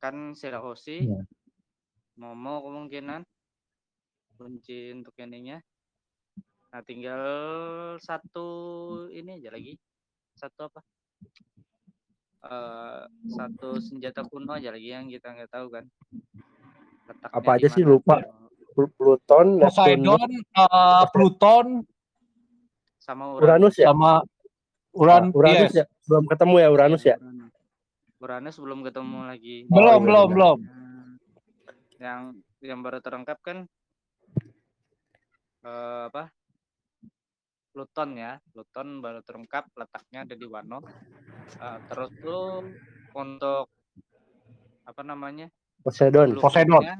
[0.00, 1.22] Kan Shirahoshi Iya.
[2.20, 3.22] Momo kemungkinan.
[4.34, 5.62] Kunci untuk ininya.
[6.74, 7.22] Nah tinggal
[8.02, 8.46] satu
[9.14, 9.78] ini aja lagi.
[10.34, 10.80] Satu apa?
[12.44, 15.84] Eh satu senjata kuno aja lagi yang kita nggak tahu kan.
[17.06, 18.20] Letaknya Apa aja sih lupa.
[18.74, 21.86] Pl- Pluton, Poseidon, eh, Pluton,
[23.04, 23.92] sama Uranus ya?
[23.92, 24.24] sama
[24.96, 25.84] Uran, Uranus yes.
[25.84, 25.86] ya?
[26.08, 27.16] Belum ketemu ya Uranus ya?
[27.20, 27.52] Uranus.
[28.24, 30.32] Uranus belum ketemu lagi Belum, Oh, iya, belum, iya.
[30.32, 30.58] belum.
[30.64, 31.06] Nah,
[32.00, 32.20] yang
[32.64, 33.68] yang baru terungkap kan
[35.64, 36.32] eh, apa
[37.74, 40.80] Pluton ya Pluton baru terungkap letaknya ada di Wano
[41.44, 42.64] Eh, terus tuh
[43.14, 43.68] untuk
[44.88, 45.46] apa namanya
[45.84, 46.40] Poseidon.
[46.40, 46.80] Poseidon.
[46.80, 46.96] blueprintnya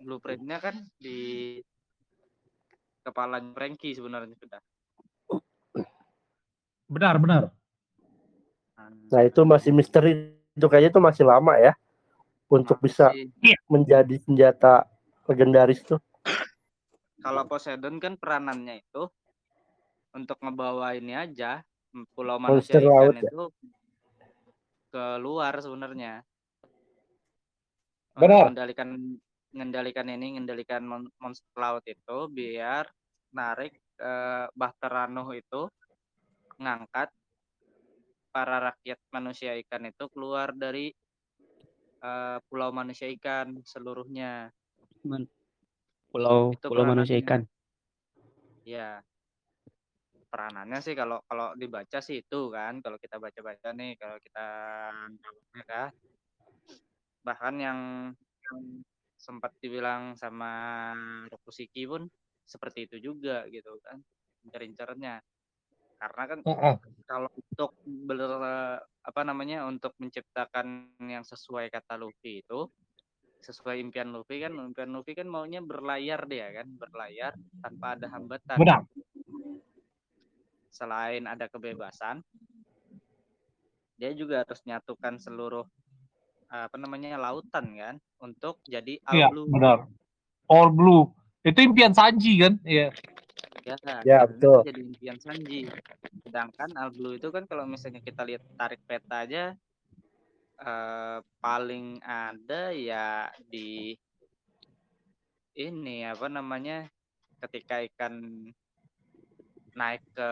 [0.00, 1.18] blueprintnya kan di
[3.02, 4.60] kepala Frankie sebenarnya sudah
[6.90, 7.42] Benar, benar.
[9.14, 10.34] Nah, itu masih misteri.
[10.58, 11.78] Itu kayaknya itu masih lama ya.
[12.50, 13.30] Untuk bisa masih-
[13.70, 14.90] menjadi senjata
[15.30, 16.02] legendaris tuh.
[17.20, 19.04] kalau Poseidon kan peranannya itu
[20.16, 21.60] untuk ngebawa ini aja
[22.16, 23.22] pulau manusia Monster ikan laut ya?
[23.28, 23.42] itu
[24.88, 26.24] keluar sebenarnya
[28.16, 28.48] Benar.
[28.48, 28.88] mengendalikan
[29.52, 32.88] mengendalikan ini mengendalikan mon- monster laut itu biar
[33.36, 35.68] narik eh, Bahterano itu
[36.60, 37.08] ngangkat
[38.30, 40.92] para rakyat manusia ikan itu keluar dari
[42.04, 44.52] eh, pulau manusia ikan seluruhnya
[45.02, 45.26] Man-
[46.10, 47.22] Pulau Itu Pulau Manusia.
[47.22, 47.46] Ikan.
[48.66, 48.98] Ya.
[50.30, 54.46] Peranannya sih kalau kalau dibaca sih itu kan, kalau kita baca-baca nih, kalau kita
[55.54, 55.90] ya kan.
[57.22, 57.78] Bahkan yang,
[58.42, 58.58] yang
[59.14, 60.90] sempat dibilang sama
[61.30, 62.06] Rokusiki pun
[62.42, 64.02] seperti itu juga gitu kan.
[64.46, 65.22] Incar-incarnya.
[66.00, 66.74] Karena kan Heeh.
[67.04, 68.16] kalau untuk ber,
[69.04, 72.64] apa namanya untuk menciptakan yang sesuai kata Luffy itu
[73.40, 77.32] sesuai impian Luffy kan impian Luffy kan maunya berlayar dia kan berlayar
[77.64, 78.80] tanpa ada hambatan Benar.
[80.68, 82.20] selain ada kebebasan
[83.96, 85.64] dia juga harus nyatukan seluruh
[86.52, 89.78] apa namanya lautan kan untuk jadi All Iya, Blue benar.
[90.50, 91.08] All Blue.
[91.46, 92.58] Itu impian Sanji kan?
[92.66, 92.90] Iya.
[93.64, 94.64] Ya, Ya, betul.
[94.64, 95.66] jadi impian Sanji
[96.26, 99.54] sedangkan All Blue itu kan kalau misalnya kita lihat tarik peta aja
[100.60, 103.94] eh, paling ada ya di
[105.58, 106.86] ini apa namanya
[107.42, 108.14] ketika ikan
[109.74, 110.30] naik ke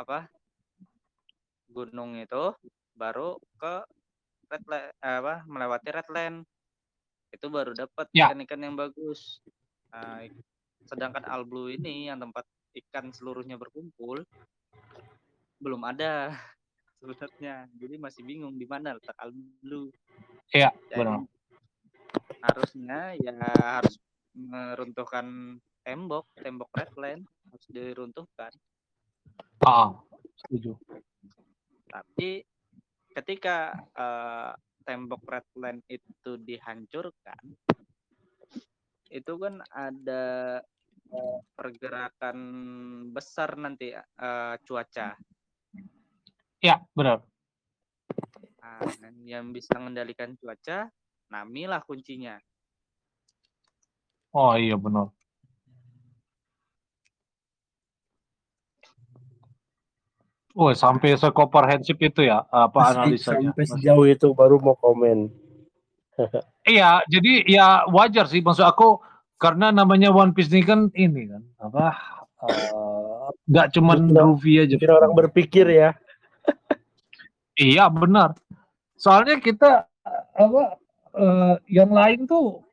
[0.00, 0.26] apa
[1.70, 2.54] gunung itu
[2.96, 3.74] baru ke
[4.50, 6.42] red la- eh, apa melewati redland
[7.30, 8.30] itu baru dapat Ya.
[8.30, 9.38] ikan-ikan yang bagus
[9.90, 10.49] Nah, ik-
[10.90, 12.42] sedangkan All Blue ini yang tempat
[12.74, 14.26] ikan seluruhnya berkumpul
[15.62, 16.34] belum ada
[16.98, 19.30] sebenarnya jadi masih bingung di mana letak All
[19.62, 19.94] Blue
[20.50, 21.22] Iya, benar.
[22.42, 23.38] harusnya ya
[23.78, 23.94] harus
[24.34, 25.54] meruntuhkan
[25.86, 28.50] tembok tembok redland harus diruntuhkan
[29.62, 29.94] Ah,
[30.34, 30.74] setuju.
[31.86, 32.42] tapi
[33.14, 37.38] ketika eh, tembok redland itu dihancurkan
[39.10, 40.58] itu kan ada
[41.54, 42.38] pergerakan
[43.10, 45.16] besar nanti eh, cuaca
[46.60, 47.24] Iya, benar.
[48.60, 50.92] Nah, yang bisa mengendalikan cuaca
[51.32, 52.36] Nami lah kuncinya
[54.30, 55.10] Oh iya benar.
[60.54, 63.54] Oh, sampai sekomprehensif itu ya apa analisanya?
[63.54, 65.30] Sampai sejauh itu baru mau komen.
[66.66, 69.00] Iya, jadi ya wajar sih maksud aku
[69.40, 71.84] karena namanya One Piece ini kan ini kan apa
[72.44, 74.76] eh, nggak cuman Luffy aja.
[74.76, 75.90] Bikin orang berpikir ya.
[77.60, 78.40] Iya benar.
[78.96, 79.84] Soalnya kita
[80.32, 80.62] apa
[81.12, 82.64] eh, yang lain tuh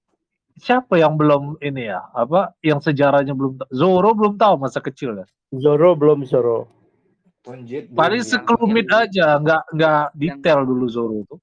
[0.56, 5.27] siapa yang belum ini ya apa yang sejarahnya belum Zoro belum tahu masa kecil ya.
[5.56, 6.67] Zoro belum Zoro.
[7.95, 11.36] Paling sekelumit aja, nggak nggak detail dulu Zoro itu.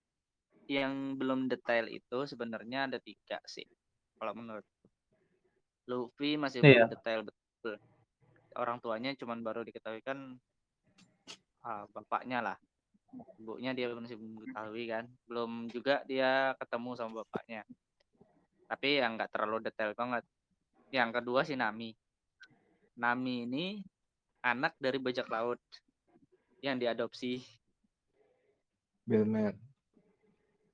[0.65, 3.69] yang belum detail itu sebenarnya ada tiga sih
[4.17, 4.65] kalau menurut
[5.85, 6.89] Luffy masih Iya.
[6.89, 7.75] belum detail betul.
[8.55, 10.39] Orang tuanya cuman baru diketahui kan
[11.65, 12.57] ah, bapaknya lah.
[13.39, 15.05] Ibunya dia masih belum ketahui kan.
[15.29, 17.63] Belum juga dia ketemu sama bapaknya.
[18.65, 20.25] Tapi yang nggak terlalu detail banget.
[20.91, 21.93] Yang kedua si Nami.
[22.97, 23.67] Nami ini
[24.41, 25.61] anak dari bajak laut
[26.65, 27.45] yang diadopsi.
[29.05, 29.53] Billman.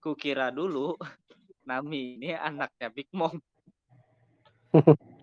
[0.00, 0.94] kukira dulu
[1.68, 3.36] Nami ini anaknya Big Mom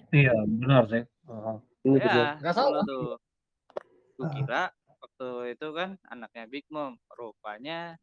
[0.08, 1.04] Iya, benar sih.
[1.04, 1.58] Heeh.
[1.88, 2.04] Betul.
[2.04, 2.84] ya Nggak salah.
[2.84, 3.16] tuh
[4.18, 4.64] kukira
[5.00, 7.96] waktu itu kan anaknya Big Mom rupanya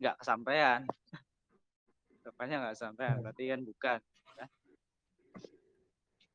[0.00, 0.80] nggak kesampaian
[2.26, 4.00] rupanya nggak kesampaian berarti kan bukan
[4.40, 4.46] ya.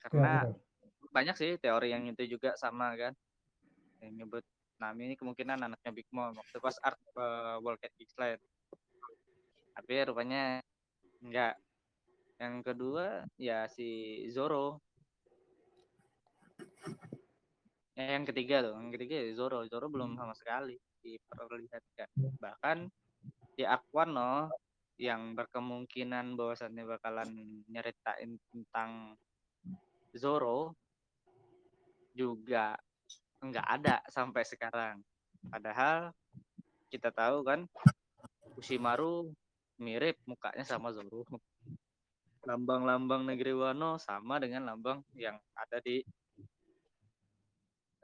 [0.06, 0.34] karena
[1.10, 3.14] banyak sih teori yang itu juga sama kan
[4.06, 4.46] yang nyebut
[4.78, 8.14] Nami ini kemungkinan anaknya Big Mom waktu pas art uh, World Cat Geeks
[9.74, 10.62] tapi rupanya
[11.26, 11.58] enggak
[12.44, 14.84] yang kedua ya si Zoro
[17.94, 20.74] Eh, yang ketiga tuh yang ketiga ya Zoro Zoro belum sama sekali
[21.06, 22.10] diperlihatkan
[22.42, 22.90] bahkan
[23.54, 24.50] di Aquano
[24.98, 27.30] yang berkemungkinan bahwasannya bakalan
[27.70, 29.14] nyeritain tentang
[30.18, 30.74] Zoro
[32.18, 32.74] juga
[33.46, 34.98] nggak ada sampai sekarang.
[35.54, 36.10] Padahal
[36.90, 37.70] kita tahu kan
[38.58, 39.30] Ushimaru
[39.78, 41.30] mirip mukanya sama Zoro.
[42.44, 46.04] Lambang-lambang negeri Wano sama dengan lambang yang ada di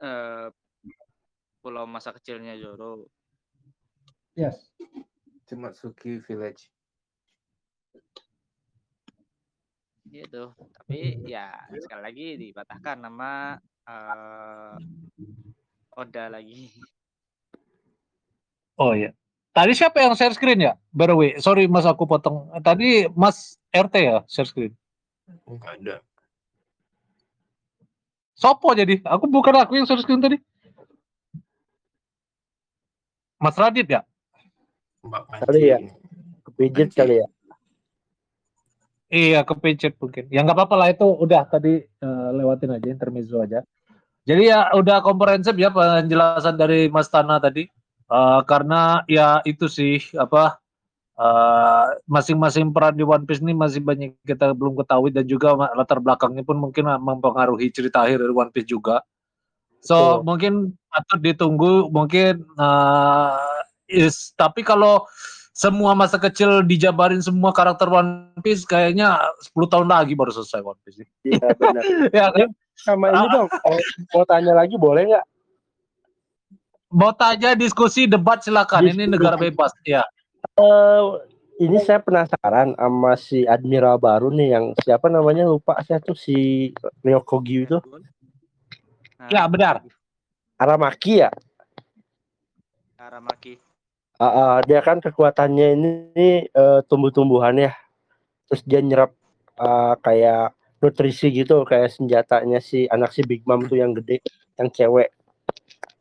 [0.00, 0.48] eh,
[1.60, 3.08] pulau masa kecilnya Zoro.
[4.34, 4.72] Yes.
[5.44, 6.72] Cimatsuki Village.
[10.10, 13.54] gitu tapi ya sekali lagi dipatahkan nama
[13.86, 14.74] eh
[15.94, 16.66] Oda lagi
[18.80, 19.12] Oh iya.
[19.60, 20.72] Tadi siapa yang share screen ya?
[20.88, 22.48] By the way, sorry Mas aku potong.
[22.64, 24.72] Tadi Mas RT ya share screen.
[25.44, 25.96] Enggak ada.
[28.32, 29.04] Sopo jadi?
[29.04, 30.40] Aku bukan aku yang share screen tadi.
[33.36, 34.00] Mas Radit ya?
[35.04, 35.76] Mbak ya?
[36.56, 36.96] Panci.
[36.96, 37.28] kali ya.
[39.12, 40.24] Iya, kepencet mungkin.
[40.32, 43.60] Ya nggak apa-apa lah itu udah tadi eh, lewatin aja intermezzo aja.
[44.24, 47.68] Jadi ya udah komprehensif ya penjelasan dari Mas Tana tadi.
[48.10, 50.58] Eh, karena ya itu sih apa
[51.14, 56.02] eh, masing-masing peran di One Piece ini masih banyak kita belum ketahui dan juga latar
[56.02, 59.06] belakangnya pun mungkin mempengaruhi cerita akhir dari One Piece juga.
[59.86, 60.26] So Betul.
[60.26, 60.52] mungkin
[60.90, 63.30] patut ditunggu mungkin eh,
[63.86, 65.06] is tapi kalau
[65.54, 69.22] semua masa kecil dijabarin semua karakter One Piece kayaknya
[69.54, 71.06] 10 tahun lagi baru selesai One Piece.
[71.22, 71.82] Iya benar.
[72.18, 72.50] ya kan?
[72.74, 73.46] Sama ini dong.
[73.68, 73.78] Mau,
[74.16, 75.26] mau tanya lagi boleh nggak?
[76.90, 78.82] Mau tanya diskusi debat silakan.
[78.82, 79.12] Ini Diskusi.
[79.14, 80.02] negara bebas ya.
[80.58, 81.02] Eh,
[81.62, 86.70] ini saya penasaran sama si admiral baru nih yang siapa namanya lupa saya tuh si
[87.04, 87.78] Ryokogi itu
[89.20, 89.84] Nah, Ya benar.
[90.56, 91.30] Aramaki ya.
[92.96, 93.60] Aramaki
[94.20, 97.72] Ah, ah, dia kan kekuatannya ini eh, tumbuh-tumbuhan ya.
[98.48, 99.12] Terus dia nyerap
[99.56, 104.20] ah, kayak nutrisi gitu kayak senjatanya si anak si Big Mom tuh yang gede,
[104.56, 105.12] yang cewek.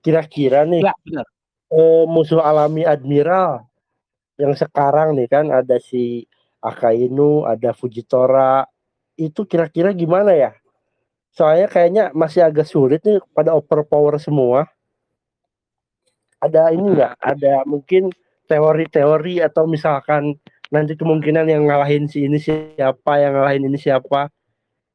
[0.09, 1.25] Kira-kira nih Ya benar.
[2.09, 3.69] musuh alami admiral
[4.41, 6.25] yang sekarang nih kan ada si
[6.63, 8.65] Akainu, ada Fujitora.
[9.19, 10.51] Itu kira-kira gimana ya?
[11.35, 14.65] Soalnya kayaknya masih agak sulit nih pada overpower semua.
[16.39, 17.19] Ada ini enggak?
[17.19, 18.15] Ada mungkin
[18.47, 20.39] teori-teori atau misalkan
[20.71, 24.31] nanti kemungkinan yang ngalahin si ini siapa, yang ngalahin ini siapa.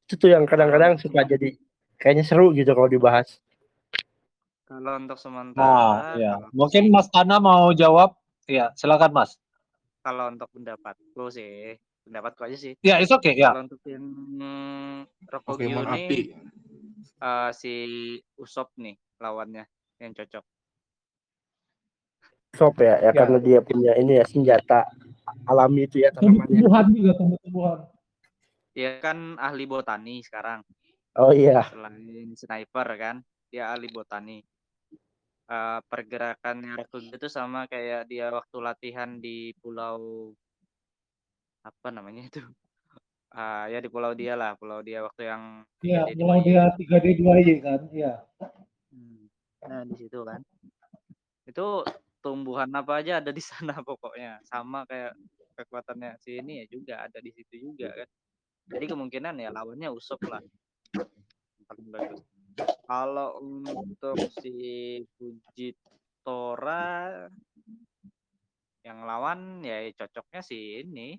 [0.09, 1.53] Itu tuh yang kadang-kadang suka jadi
[2.01, 3.44] kayaknya seru gitu kalau dibahas.
[4.65, 6.33] Kalau untuk Nah, sementara ya.
[6.41, 8.17] kalau, Mungkin Mas Tana mau jawab.
[8.45, 9.37] Ya, silakan Mas.
[10.05, 13.57] kalau untuk pendapatku sih pendapatku aja sih Ya, it's okay ya.
[13.57, 14.05] kalau untuk yang
[15.25, 16.19] Rokogyo Pokemon ini api.
[17.57, 17.73] si
[18.37, 19.65] Usop nih lawannya
[20.05, 20.45] yang cocok
[22.55, 23.13] Sop ya, ya, Ya.
[23.17, 24.87] karena dia punya ini ya senjata
[25.49, 26.61] alami itu ya tanamannya.
[26.61, 27.79] Tumbuh-tumbuhan juga tumbuh-tumbuhan.
[28.75, 30.61] dia kan ahli botani sekarang
[31.17, 33.17] Oh iya, selain sniper kan
[33.49, 34.43] dia ahli botani
[35.45, 40.33] Eh, pergerakan Rokogyo itu sama kayak dia waktu latihan di pulau
[41.61, 42.41] apa namanya itu
[43.35, 46.23] Ah, ya di pulau dia lah pulau dia waktu yang 3D2Y.
[46.23, 47.83] mulai dia 3D2Y kan.
[47.91, 48.23] Iya.
[48.95, 49.27] Hmm.
[49.67, 50.39] Nah, di situ kan.
[51.43, 51.83] Itu
[52.23, 54.39] tumbuhan apa aja ada di sana pokoknya.
[54.47, 55.19] Sama kayak
[55.59, 58.09] kekuatannya si ini ya juga ada di situ juga kan.
[58.71, 60.39] Jadi kemungkinan ya lawannya Usop lah.
[61.67, 62.23] Paling bagus.
[62.85, 66.85] Kalau untuk si Fujitora
[68.85, 71.17] yang lawan ya cocoknya si ini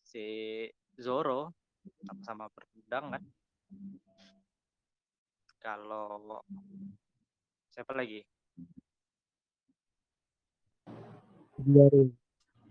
[0.00, 0.24] si
[0.96, 1.52] Zoro
[2.04, 3.22] sama-sama bergudang kan.
[5.60, 6.40] Kalau
[7.68, 8.24] siapa lagi?
[11.60, 12.02] Kizaru.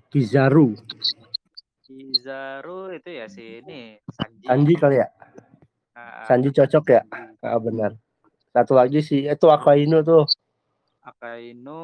[0.09, 0.67] Kizaru.
[1.85, 4.45] Kizaru itu ya si ini Sanji.
[4.49, 5.07] Sanji kali ya?
[5.93, 7.01] Ah, Sanji cocok ya?
[7.39, 7.95] Ah, benar.
[8.51, 10.27] Satu lagi sih itu Akainu tuh.
[10.99, 11.83] Akainu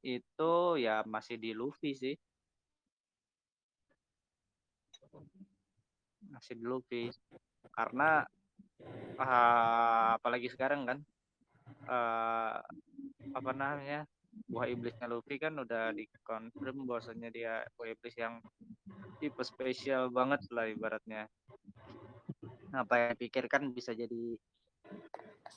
[0.00, 2.16] itu ya masih di Luffy sih.
[6.32, 7.12] Masih di Luffy.
[7.68, 8.24] Karena
[9.20, 10.98] ah, apalagi sekarang kan
[11.84, 12.56] eh
[13.36, 14.08] apa namanya?
[14.48, 18.40] Buah iblisnya Luffy kan udah dikonfirm bahwasanya dia buah iblis yang
[19.20, 21.28] tipe spesial banget lah ibaratnya.
[22.72, 24.36] Apa yang pikirkan bisa jadi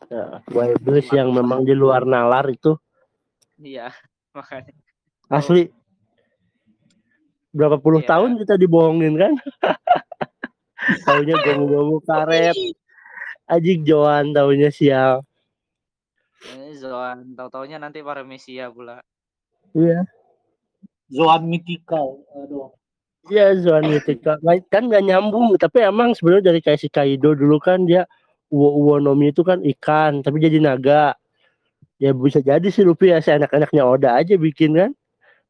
[0.10, 2.74] Ya, Buah iblis yang memang di luar nalar itu
[3.60, 3.94] iya
[4.38, 4.74] makanya
[5.28, 5.70] asli.
[7.50, 8.10] Berapa puluh Iya.
[8.10, 9.34] tahun kita dibohongin kan?
[11.06, 12.54] taunya gomu-gomu karet.
[13.46, 15.26] Ajik Joan taunya sial.
[16.56, 19.02] ini Zoan tahu-taunya nanti para Mesia pula.
[19.74, 20.06] Iya.
[21.10, 22.22] Zoan Mythical.
[22.38, 22.70] Aduh.
[23.28, 24.38] Iya Zoan Mythical.
[24.40, 28.06] Nah, kan nggak nyambung, tapi emang sebenarnya dari kayak si Kaido dulu kan dia
[28.50, 31.14] Uwo Uwo Nomi itu kan ikan, tapi jadi naga.
[32.00, 34.92] Ya bisa jadi sih Luffy ya, si anak-anaknya Oda aja bikin kan.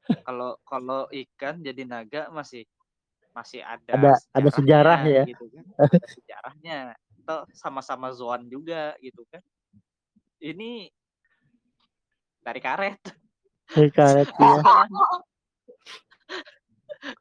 [0.26, 2.66] Kalau kalau ikan jadi naga masih
[3.30, 5.24] masih ada Ada ada sejarah ya.
[5.30, 5.66] gitu kan.
[5.78, 6.78] Ada sejarahnya.
[7.22, 9.46] Atau sama-sama Zoan juga gitu kan.
[10.42, 10.90] Ini
[12.42, 12.98] dari karet
[13.70, 14.54] Si karet ya.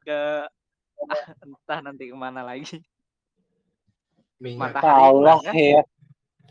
[0.05, 0.21] ke
[1.05, 2.81] ah, entah nanti ke mana lagi.
[4.39, 5.53] Minyak Matahari Allah kan?
[5.55, 5.81] ya.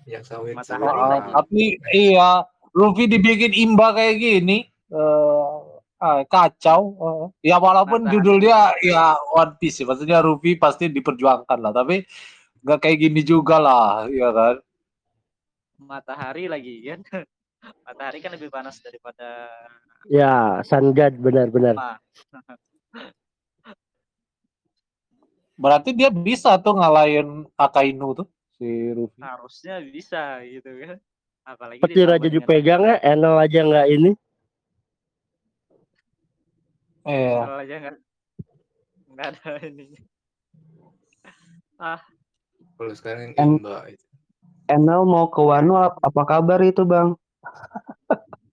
[0.05, 0.55] minyak sawit.
[0.57, 1.01] Matahari.
[1.01, 1.31] Ah, lagi.
[1.33, 1.63] tapi
[1.93, 2.31] iya,
[2.77, 4.69] Luffy dibikin imba kayak gini.
[4.89, 5.57] eh
[6.01, 6.83] ah, kacau.
[6.97, 8.15] Eh, ya walaupun Matahari.
[8.17, 11.73] judulnya ya One Piece, ya, maksudnya Luffy pasti diperjuangkan lah.
[11.73, 12.05] Tapi
[12.65, 14.57] nggak kayak gini juga lah, ya kan?
[15.81, 17.01] Matahari lagi kan.
[17.89, 19.51] Matahari kan lebih panas daripada
[20.09, 21.75] Ya, Sun God benar-benar.
[25.59, 29.19] Berarti dia bisa tuh ngalahin Akainu tuh si Luffy.
[29.19, 30.97] Harusnya bisa gitu kan.
[31.43, 34.11] Apalagi Petir aja dipegang ya, Enel aja nggak ini.
[37.03, 37.35] Iya.
[37.43, 37.97] Soal aja nggak
[39.11, 39.87] nggak ada ini.
[41.79, 42.03] Ah,
[42.79, 43.59] Kalau sekarang yang En-
[43.91, 44.07] itu.
[44.71, 47.19] Enel mau ke Wano ap- apa kabar itu bang?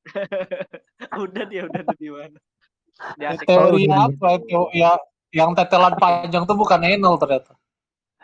[1.25, 2.39] udah dia udah di mana?
[3.19, 4.59] Dia asik Teori apa itu?
[4.71, 4.95] Ya,
[5.35, 7.59] yang tetelan panjang tuh bukan Enel ternyata.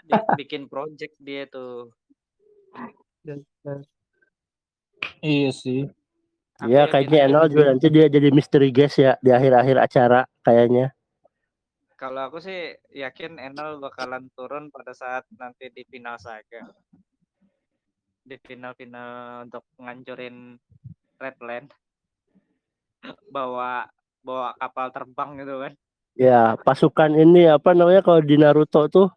[0.07, 1.91] dia bikin project dia tuh.
[5.19, 5.91] Iya sih.
[6.61, 10.95] Iya, kayaknya aja Enel juga nanti dia jadi misteri guest ya di akhir-akhir acara kayaknya.
[11.99, 16.63] Kalau aku sih yakin Enel bakalan turun pada saat nanti di final saga.
[18.23, 20.55] Di final-final untuk ngancurin
[21.19, 21.69] Redland.
[23.33, 23.89] bawa
[24.21, 25.73] bawa kapal terbang gitu kan.
[26.19, 29.07] Ya, pasukan ini apa namanya kalau di Naruto tuh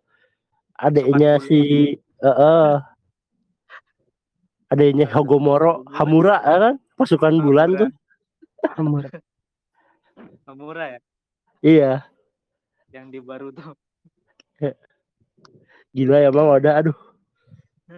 [0.79, 2.73] adiknya si eh eh,
[4.71, 6.75] adiknya Hogomoro, Hamura ya kan?
[6.95, 7.91] Pasukan bulan tuh.
[10.47, 10.99] Hamura ya,
[11.65, 11.93] Iya,
[12.95, 13.75] yang di baru tuh.
[15.95, 16.97] gila ya Bang Oda aduh.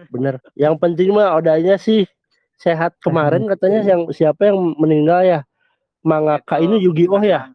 [0.09, 0.37] Bener.
[0.53, 2.05] Yang penting mah Odanya sih
[2.57, 5.39] sehat kemarin katanya yang siapa yang meninggal ya?
[6.05, 7.51] Mangaka Itu ini Yu-Gi-Oh ya?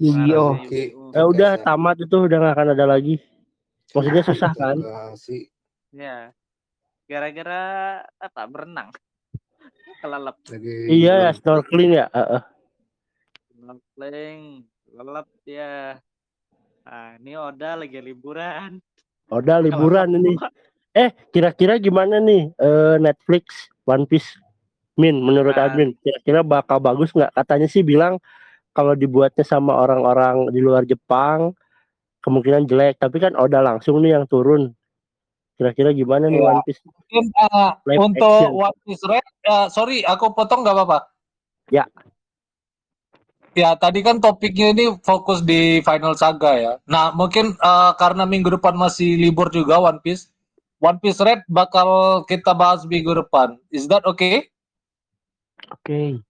[0.00, 0.56] Yu-Gi-Oh.
[0.56, 1.12] Narasi Yu-Gi-Oh.
[1.12, 3.20] Eh udah tamat itu udah nggak akan ada lagi.
[3.92, 4.76] Maksudnya susah kan?
[5.18, 5.50] sih
[5.92, 6.32] Ya.
[7.10, 7.62] Gara-gara
[8.22, 8.42] apa?
[8.46, 8.94] Berenang.
[10.00, 10.36] Kelelep.
[10.88, 12.06] Iya ya snorkeling ya.
[12.14, 12.42] Eh, eh.
[13.52, 14.64] Snorkeling,
[14.96, 15.98] lelep dia.
[16.86, 18.80] Nah, ini Oda lagi liburan.
[19.28, 20.32] Oda liburan ini.
[20.96, 24.38] Eh kira-kira gimana nih eh, Netflix One Piece?
[24.98, 25.70] Min menurut Nah.
[25.70, 27.32] admin kira-kira bakal bagus nggak?
[27.34, 28.22] Katanya sih bilang
[28.70, 31.54] kalau dibuatnya sama orang-orang di luar Jepang
[32.22, 33.00] kemungkinan jelek.
[33.00, 34.72] Tapi kan Oda langsung nih yang turun.
[35.60, 36.48] Kira-kira gimana nih Iya.
[36.48, 36.80] One Piece?
[36.88, 38.64] Mungkin uh, Live untuk action.
[38.64, 40.98] One Piece Red, uh, sorry aku potong nggak apa-apa.
[41.68, 41.84] Ya.
[43.52, 46.72] Ya tadi kan topiknya ini fokus di Final Saga ya.
[46.88, 50.32] Nah mungkin uh, karena minggu depan masih libur juga One Piece,
[50.80, 53.60] One Piece Red bakal kita bahas minggu depan.
[53.68, 54.48] Is that okay?
[55.68, 56.24] Oke.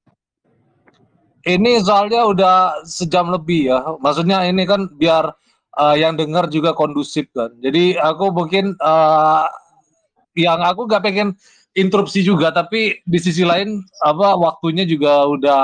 [1.41, 3.80] Ini soalnya udah sejam lebih ya.
[4.05, 5.32] Maksudnya ini kan biar
[5.80, 7.49] uh, yang dengar juga kondusif kan.
[7.64, 9.49] Jadi aku mungkin uh,
[10.36, 11.32] yang aku nggak pengen
[11.72, 15.62] interupsi juga, tapi di sisi lain apa waktunya juga udah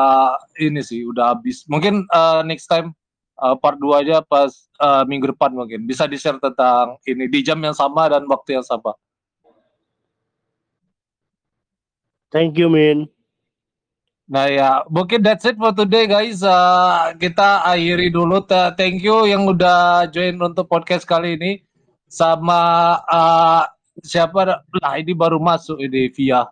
[0.62, 1.68] ini sih udah habis.
[1.68, 2.96] Mungkin uh, next time
[3.42, 4.48] uh, part 2 aja pas
[4.80, 5.84] uh, minggu depan mungkin.
[5.84, 8.96] Bisa di-share tentang ini di jam yang sama dan waktu yang sama.
[12.32, 13.15] Thank you, Min.
[14.26, 16.42] Nah ya, mungkin that's it for today guys.
[16.42, 18.42] Uh, kita akhiri dulu.
[18.74, 21.62] Thank you yang udah join untuk podcast kali ini.
[22.10, 23.62] Sama uh,
[24.02, 24.66] siapa?
[24.82, 26.46] Lah ini baru masuk ini via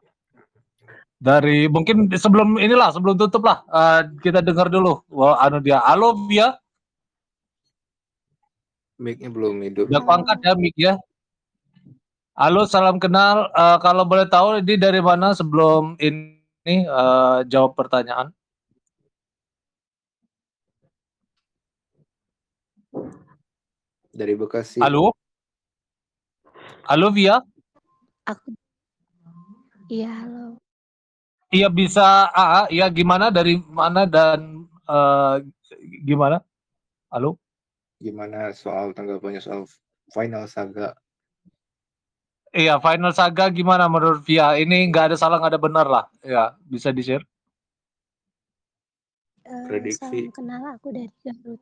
[1.24, 5.02] dari mungkin sebelum inilah sebelum tutup lah uh, kita dengar dulu.
[5.10, 5.82] Wah, anu dia.
[5.82, 6.54] Halo via.
[9.02, 9.90] Mic-nya belum hidup.
[9.90, 10.94] Udah aku angkat ya mic ya.
[12.34, 13.46] Halo, salam kenal.
[13.54, 16.33] Eh, kalau boleh tahu ini dari mana sebelum ini
[16.64, 18.32] eh, jawab pertanyaan?
[24.14, 24.80] Dari Bekasi.
[24.80, 25.12] Halo?
[26.88, 27.42] Halo Via?
[28.24, 28.56] Aku
[29.92, 30.56] Iya, halo.
[31.52, 32.32] Iya bisa.
[32.32, 35.36] Ah, ah, iya gimana dari mana dan eh,
[36.00, 36.40] gimana?
[37.12, 37.36] Halo?
[38.00, 39.68] Gimana soal tanggapannya soal
[40.08, 40.96] final saga?
[42.54, 44.54] Iya, Final Saga gimana menurut Via?
[44.54, 46.04] Ini nggak ada salah, nggak ada benar lah.
[46.22, 47.26] Ya, bisa di-share.
[49.42, 49.98] Eh, Prediksi.
[49.98, 51.58] salam kenal aku dari Garut.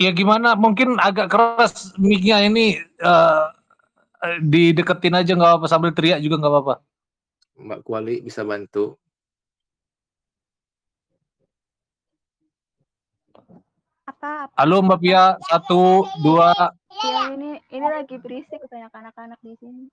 [0.00, 0.56] Iya gimana?
[0.56, 3.46] Mungkin agak keras mic-nya ini eh,
[4.24, 6.74] eh, dideketin aja nggak apa-apa sambil teriak juga nggak apa-apa.
[7.60, 8.96] Mbak Kuali bisa bantu.
[14.08, 14.48] Apa?
[14.48, 14.56] apa?
[14.58, 16.50] Halo Mbak Via, satu, dua,
[17.00, 19.88] Ya ini ini lagi berisik banyak anak-anak di sini.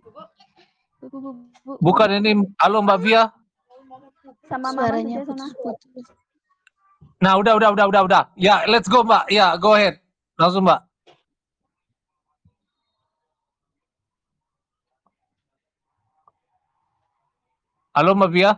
[0.00, 1.30] Bu, bu, bu,
[1.64, 1.72] bu.
[1.84, 2.40] bukan ini.
[2.56, 3.28] Halo Mbak Via.
[4.48, 5.46] sama Suaranya saja sana.
[5.52, 6.16] putus-putus.
[7.20, 8.22] Nah udah, udah, udah, udah, udah.
[8.40, 9.28] Ya, let's go Mbak.
[9.28, 10.00] Ya, go ahead.
[10.40, 10.80] Langsung Mbak.
[17.94, 18.50] Halo Mbak Via.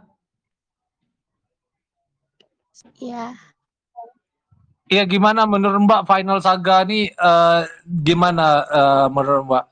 [2.97, 3.35] Iya,
[4.87, 9.65] Iya gimana menurut Mbak Final Saga nih eh, gimana eh, menurut Mbak?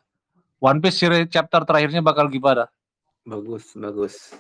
[0.59, 2.67] One Piece series chapter terakhirnya bakal gimana?
[3.23, 4.35] Bagus, bagus.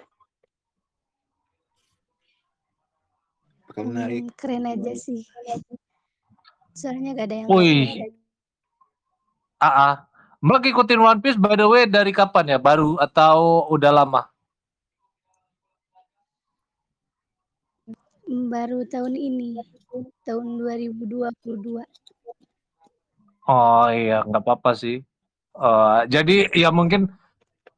[3.70, 4.26] Bakal menarik.
[4.26, 5.22] hmm, keren aja sih.
[6.74, 7.86] Soalnya gak ada yang Wih.
[7.86, 8.12] keren.
[9.62, 9.94] Ah, ah.
[10.42, 12.58] Mbak ikutin One Piece by the way dari kapan ya?
[12.58, 14.26] Baru atau udah lama?
[18.28, 19.60] Baru tahun ini,
[20.26, 21.84] tahun 2022.
[23.44, 25.04] Oh iya, nggak apa-apa sih.
[25.54, 27.06] Eh, jadi ya mungkin,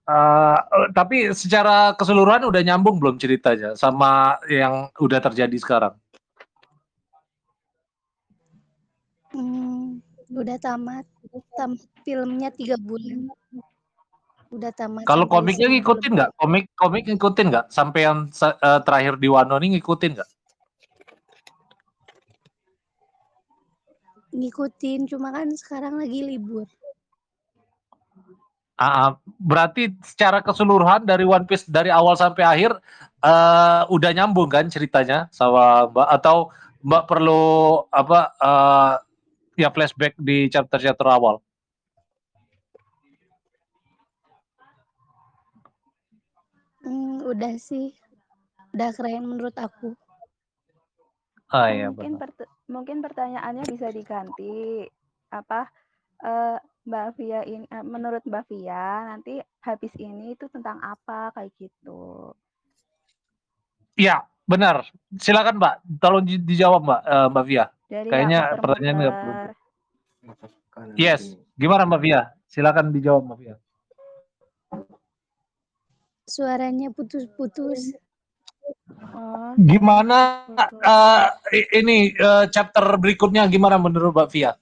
[0.09, 0.59] eh,
[0.97, 5.95] tapi secara keseluruhan udah nyambung belum ceritanya sama yang udah terjadi sekarang?
[9.35, 10.01] Hmm,
[10.33, 11.05] udah tamat,
[11.59, 13.29] tamat filmnya tiga bulan.
[14.55, 15.05] Udah tamat.
[15.05, 16.31] Kalau komiknya ngikutin nggak?
[16.39, 17.67] Komik komik ngikutin nggak?
[17.69, 20.31] Sampai yang eh, terakhir di Wano ini ngikutin nggak?
[24.37, 26.69] Ngikutin, cuma kan sekarang lagi libur.
[28.77, 29.11] Ah, ah.
[29.41, 32.77] berarti secara keseluruhan dari One Piece dari awal sampai akhir
[33.25, 36.53] eh, udah nyambung kan ceritanya sama Mbak atau
[36.85, 37.45] Mbak perlu
[37.89, 38.95] apa eh,
[39.65, 41.41] ya flashback di chapter-chapter awal?
[46.85, 47.97] Hmm, udah sih,
[48.77, 49.97] udah keren menurut aku.
[51.49, 52.56] Ah iya mungkin benar.
[52.67, 54.83] Mungkin pertanyaannya bisa diganti
[55.31, 55.71] apa
[56.23, 61.51] eh, Mbak Via ini eh, menurut Mbak Via nanti habis ini itu tentang apa kayak
[61.59, 62.31] gitu.
[63.97, 64.87] Iya benar.
[65.19, 67.65] Silakan Mbak, tolong di- dijawab Mbak eh, Mbak Via.
[67.87, 69.35] Jadi Kayaknya nggak pertanyaannya nggak perlu.
[70.99, 71.23] Yes,
[71.55, 72.21] gimana Mbak Via?
[72.47, 73.57] Silakan dijawab Mbak Via.
[76.27, 77.95] Suaranya putus-putus.
[79.15, 80.19] Oh, Gimana
[80.93, 81.25] eh,
[81.59, 84.53] i- ini eh, chapter berikutnya gimana menurut Mbak Via?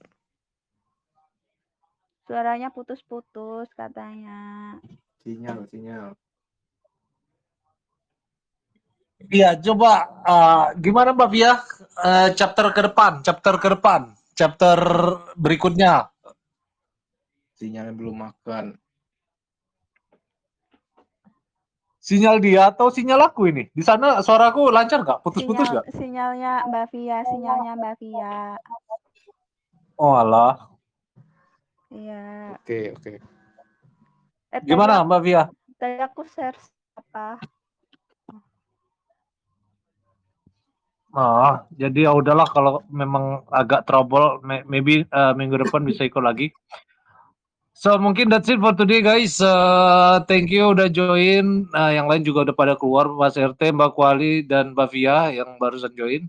[2.25, 4.39] Suaranya putus-putus katanya.
[5.23, 6.15] Sinyal, sinyal.
[9.35, 9.91] Iya, coba
[10.33, 11.51] eh, gimana Mbak Via?
[12.07, 14.01] Eh, chapter ke depan, chapter ke depan,
[14.37, 14.77] chapter
[15.43, 15.93] berikutnya.
[17.57, 18.65] Sinyalnya belum makan.
[22.05, 23.65] Sinyal dia atau sinyal aku ini?
[23.73, 25.25] Di sana suaraku lancar nggak?
[25.25, 25.85] Putus-putus Sinyal nggak?
[25.89, 28.33] sinyalnya Mbak Via, sinyalnya Mbak Via.
[29.97, 30.69] Oh alah.
[31.89, 32.53] Iya.
[32.61, 33.11] Oke, oke.
[34.53, 35.49] Eh, Gimana Mbak Via?
[35.81, 36.53] Tadi aku share
[36.93, 37.41] apa?
[41.15, 46.19] Oh, jadi ya udahlah kalau memang agak trouble, may- maybe eh, minggu depan bisa ikut
[46.21, 46.53] lagi.
[47.75, 49.35] So mungkin that's it for today guys.
[49.43, 51.67] Uh, thank you udah join.
[51.75, 55.59] Nah, yang lain juga udah pada keluar, Mas RT, Mbak Kuali dan Mbak Via yang
[55.59, 56.23] barusan join.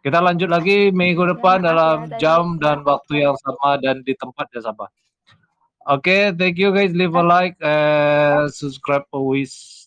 [0.00, 4.64] Kita lanjut lagi minggu depan dalam jam dan waktu yang sama dan di tempat yang
[4.64, 4.88] sama.
[5.84, 6.96] Oke, thank you guys.
[6.96, 9.77] Leave a like and subscribe always.